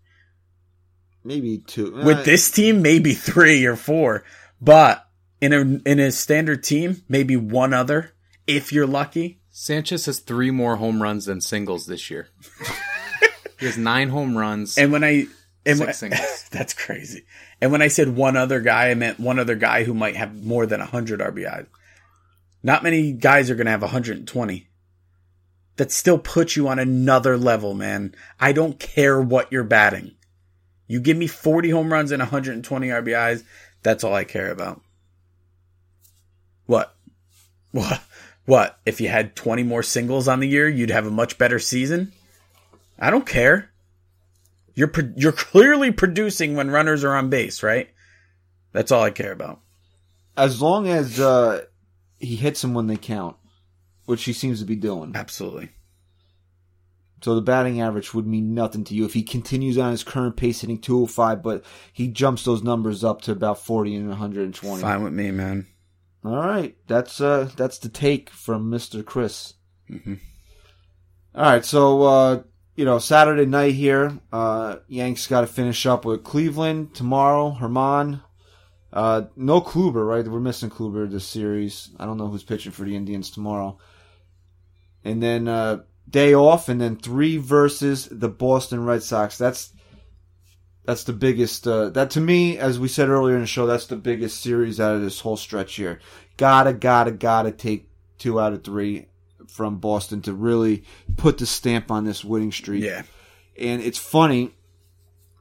[1.24, 1.92] maybe two.
[1.92, 4.24] With Uh, this team, maybe three or four,
[4.60, 5.06] but
[5.40, 8.12] in a in a standard team, maybe one other
[8.46, 9.40] if you're lucky.
[9.50, 12.28] Sanchez has three more home runs than singles this year.
[13.58, 14.78] he has nine home runs.
[14.78, 15.26] And when I
[15.66, 16.48] and Six when, singles.
[16.50, 17.24] that's crazy.
[17.60, 20.42] And when I said one other guy, I meant one other guy who might have
[20.44, 21.66] more than 100 RBI.
[22.62, 24.68] Not many guys are going to have 120.
[25.76, 28.14] That still puts you on another level, man.
[28.40, 30.16] I don't care what you're batting.
[30.88, 33.44] You give me 40 home runs and 120 RBIs,
[33.82, 34.80] that's all I care about.
[36.66, 36.94] What?
[37.70, 38.00] What?
[38.46, 38.78] What?
[38.86, 42.12] If you had 20 more singles on the year, you'd have a much better season?
[42.98, 43.70] I don't care.
[44.74, 47.88] You're pro- you're clearly producing when runners are on base, right?
[48.72, 49.60] That's all I care about.
[50.36, 51.62] as long as uh,
[52.18, 53.36] he hits them when they count,
[54.04, 55.12] which he seems to be doing.
[55.14, 55.70] Absolutely.
[57.22, 60.36] So the batting average would mean nothing to you if he continues on his current
[60.36, 64.80] pace hitting 205, but he jumps those numbers up to about 40 and 120.
[64.80, 65.66] Fine with me, man.
[66.24, 69.54] All right, that's uh that's the take from Mister Chris.
[69.90, 70.18] Mhm.
[71.34, 72.42] All right, so uh,
[72.78, 77.56] you know Saturday night here, uh, Yanks got to finish up with Cleveland tomorrow.
[77.58, 78.22] Germán,
[78.92, 80.26] uh, no Kluber, right?
[80.26, 81.90] We're missing Kluber this series.
[81.98, 83.78] I don't know who's pitching for the Indians tomorrow.
[85.02, 89.36] And then uh, day off, and then three versus the Boston Red Sox.
[89.36, 89.72] That's
[90.84, 91.66] that's the biggest.
[91.66, 94.78] Uh, that to me, as we said earlier in the show, that's the biggest series
[94.78, 95.98] out of this whole stretch here.
[96.36, 99.08] Gotta, gotta, gotta take two out of three
[99.48, 100.84] from Boston to really
[101.16, 102.84] put the stamp on this winning streak.
[102.84, 103.02] Yeah.
[103.58, 104.52] And it's funny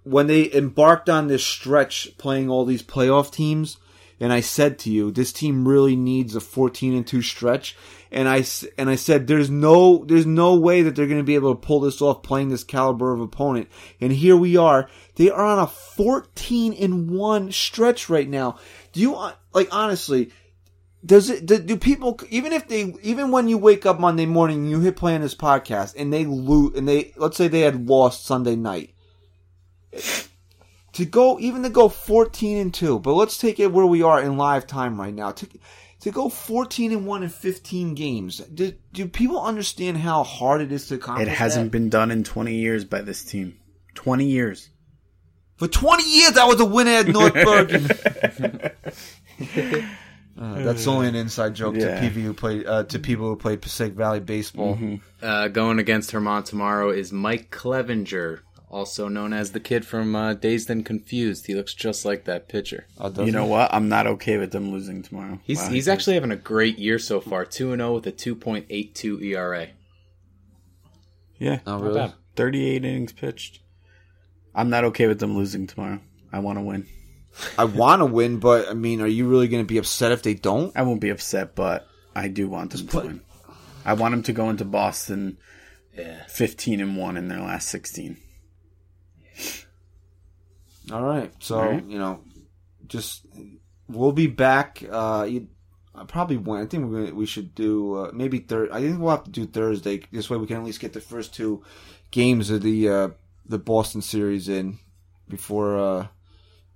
[0.04, 3.78] when they embarked on this stretch playing all these playoff teams.
[4.20, 7.78] And I said to you, this team really needs a 14 and 2 stretch.
[8.12, 8.44] And I,
[8.78, 11.62] and I said, there's no, there's no way that they're going to be able to
[11.62, 13.70] pull this off playing this caliber of opponent.
[14.02, 14.90] And here we are.
[15.16, 18.58] They are on a 14 and 1 stretch right now.
[18.92, 20.32] Do you, uh, like, honestly,
[21.08, 24.60] does it, do, do people, even if they, even when you wake up Monday morning
[24.60, 27.62] and you hit play on this podcast and they lose, and they, let's say they
[27.62, 28.94] had lost Sunday night
[30.94, 34.22] to go even to go 14 and 2 but let's take it where we are
[34.22, 35.48] in live time right now to,
[36.02, 40.72] to go 14 and 1 in 15 games do, do people understand how hard it
[40.72, 41.72] is to accomplish It hasn't that?
[41.72, 43.58] been done in 20 years by this team.
[43.96, 44.70] 20 years.
[45.56, 47.88] for 20 years I was a winner at North Bergen
[50.40, 51.96] Uh, that's only an inside joke Yeah.
[51.96, 54.76] to people who play uh, to people who play Passaic Valley baseball.
[54.76, 54.96] Mm-hmm.
[55.22, 60.34] Uh, going against Germán tomorrow is Mike Clevinger, also known as the kid from uh,
[60.36, 61.48] Dazed and Confused.
[61.48, 62.86] He looks just like that pitcher.
[63.00, 63.50] Oh, You know he?
[63.50, 63.74] what?
[63.74, 65.40] I'm not okay with them losing tomorrow.
[65.44, 65.70] He's Wow.
[65.70, 67.44] he's actually having a great year so far.
[67.44, 69.70] Two and zero with a two point eight two ERA.
[71.40, 71.96] yeah, Oh, really?
[72.00, 72.14] bad.
[72.36, 73.60] 38 innings pitched.
[74.54, 76.00] I'm not okay with them losing tomorrow.
[76.32, 76.86] I want to win.
[77.58, 80.24] I want to win, but I mean, are you really going to be upset if
[80.24, 80.76] they don't?
[80.76, 83.22] I won't be upset, but I do want them to win.
[83.86, 85.38] I want them to go into Boston
[85.98, 86.24] Yeah.
[86.28, 88.18] 15 and 1 in their last 16.
[90.92, 91.32] All right.
[91.40, 91.86] So, All right.
[91.86, 92.22] you know,
[92.88, 93.26] just
[93.88, 94.84] we'll be back.
[94.90, 95.48] Uh, you,
[95.94, 96.64] I probably won't.
[96.64, 98.72] I think we're gonna, we should do uh, maybe third.
[98.72, 100.02] I think we'll have to do Thursday.
[100.12, 101.64] This way, we can at least get the first two
[102.12, 103.10] games of the uh,
[103.46, 104.80] the Boston series in
[105.28, 106.08] before uh,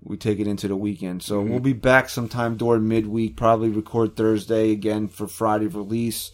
[0.04, 1.22] we take it into the weekend.
[1.24, 3.36] So we'll be back sometime during midweek.
[3.36, 6.32] Probably record Thursday again for Friday release.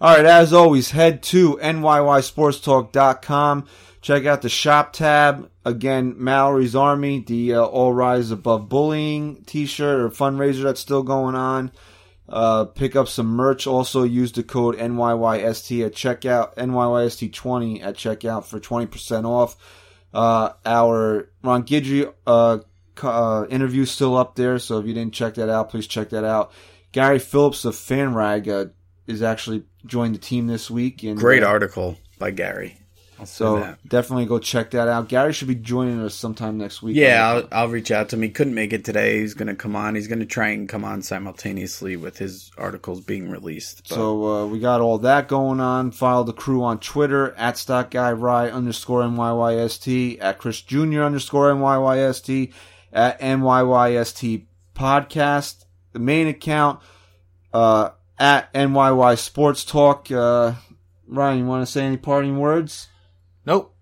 [0.00, 3.66] All right, as always, head to NYYSportsTalk.com.
[4.00, 5.50] Check out the shop tab.
[5.64, 11.34] Again, Mallory's Army, the uh, All Rise Above Bullying t-shirt or fundraiser that's still going
[11.34, 11.70] on.
[12.26, 13.66] Uh, pick up some merch.
[13.66, 19.54] Also use the code NYYST at checkout, NYYST20 at checkout for 20% off.
[20.14, 22.10] Uh, our Ron Guidry,
[23.02, 24.58] uh, interview still up there.
[24.58, 26.52] So if you didn't check that out, please check that out.
[26.92, 28.70] Gary Phillips of FanRag, uh,
[29.06, 31.02] is actually joined the team this week.
[31.02, 32.76] And, Great uh, article by Gary.
[33.18, 35.10] I'll So definitely go check that out.
[35.10, 36.96] Gary should be joining us sometime next week.
[36.96, 38.22] Yeah, I'll, I'll reach out to him.
[38.22, 39.20] He couldn't make it today.
[39.20, 39.94] He's going to come on.
[39.94, 43.82] He's going to try and come on simultaneously with his articles being released.
[43.88, 45.90] But So uh, we got all that going on.
[45.90, 51.02] Follow the crew on Twitter at Stock Guy Rye underscore NYYST, at Chris Jr.
[51.02, 52.54] underscore NYYST,
[52.92, 56.80] at NYYST Podcast, the main account,
[57.52, 60.10] uh, at NYY Sports Talk.
[60.10, 60.54] Uh,
[61.06, 62.88] Ryan, you want to say any parting words?
[63.46, 63.74] Nope.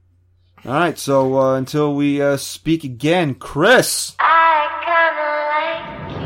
[0.64, 4.66] All right, so uh, until we uh, speak again, Chris, I
[6.10, 6.20] kinda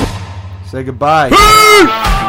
[0.00, 0.68] like you.
[0.70, 2.20] say goodbye.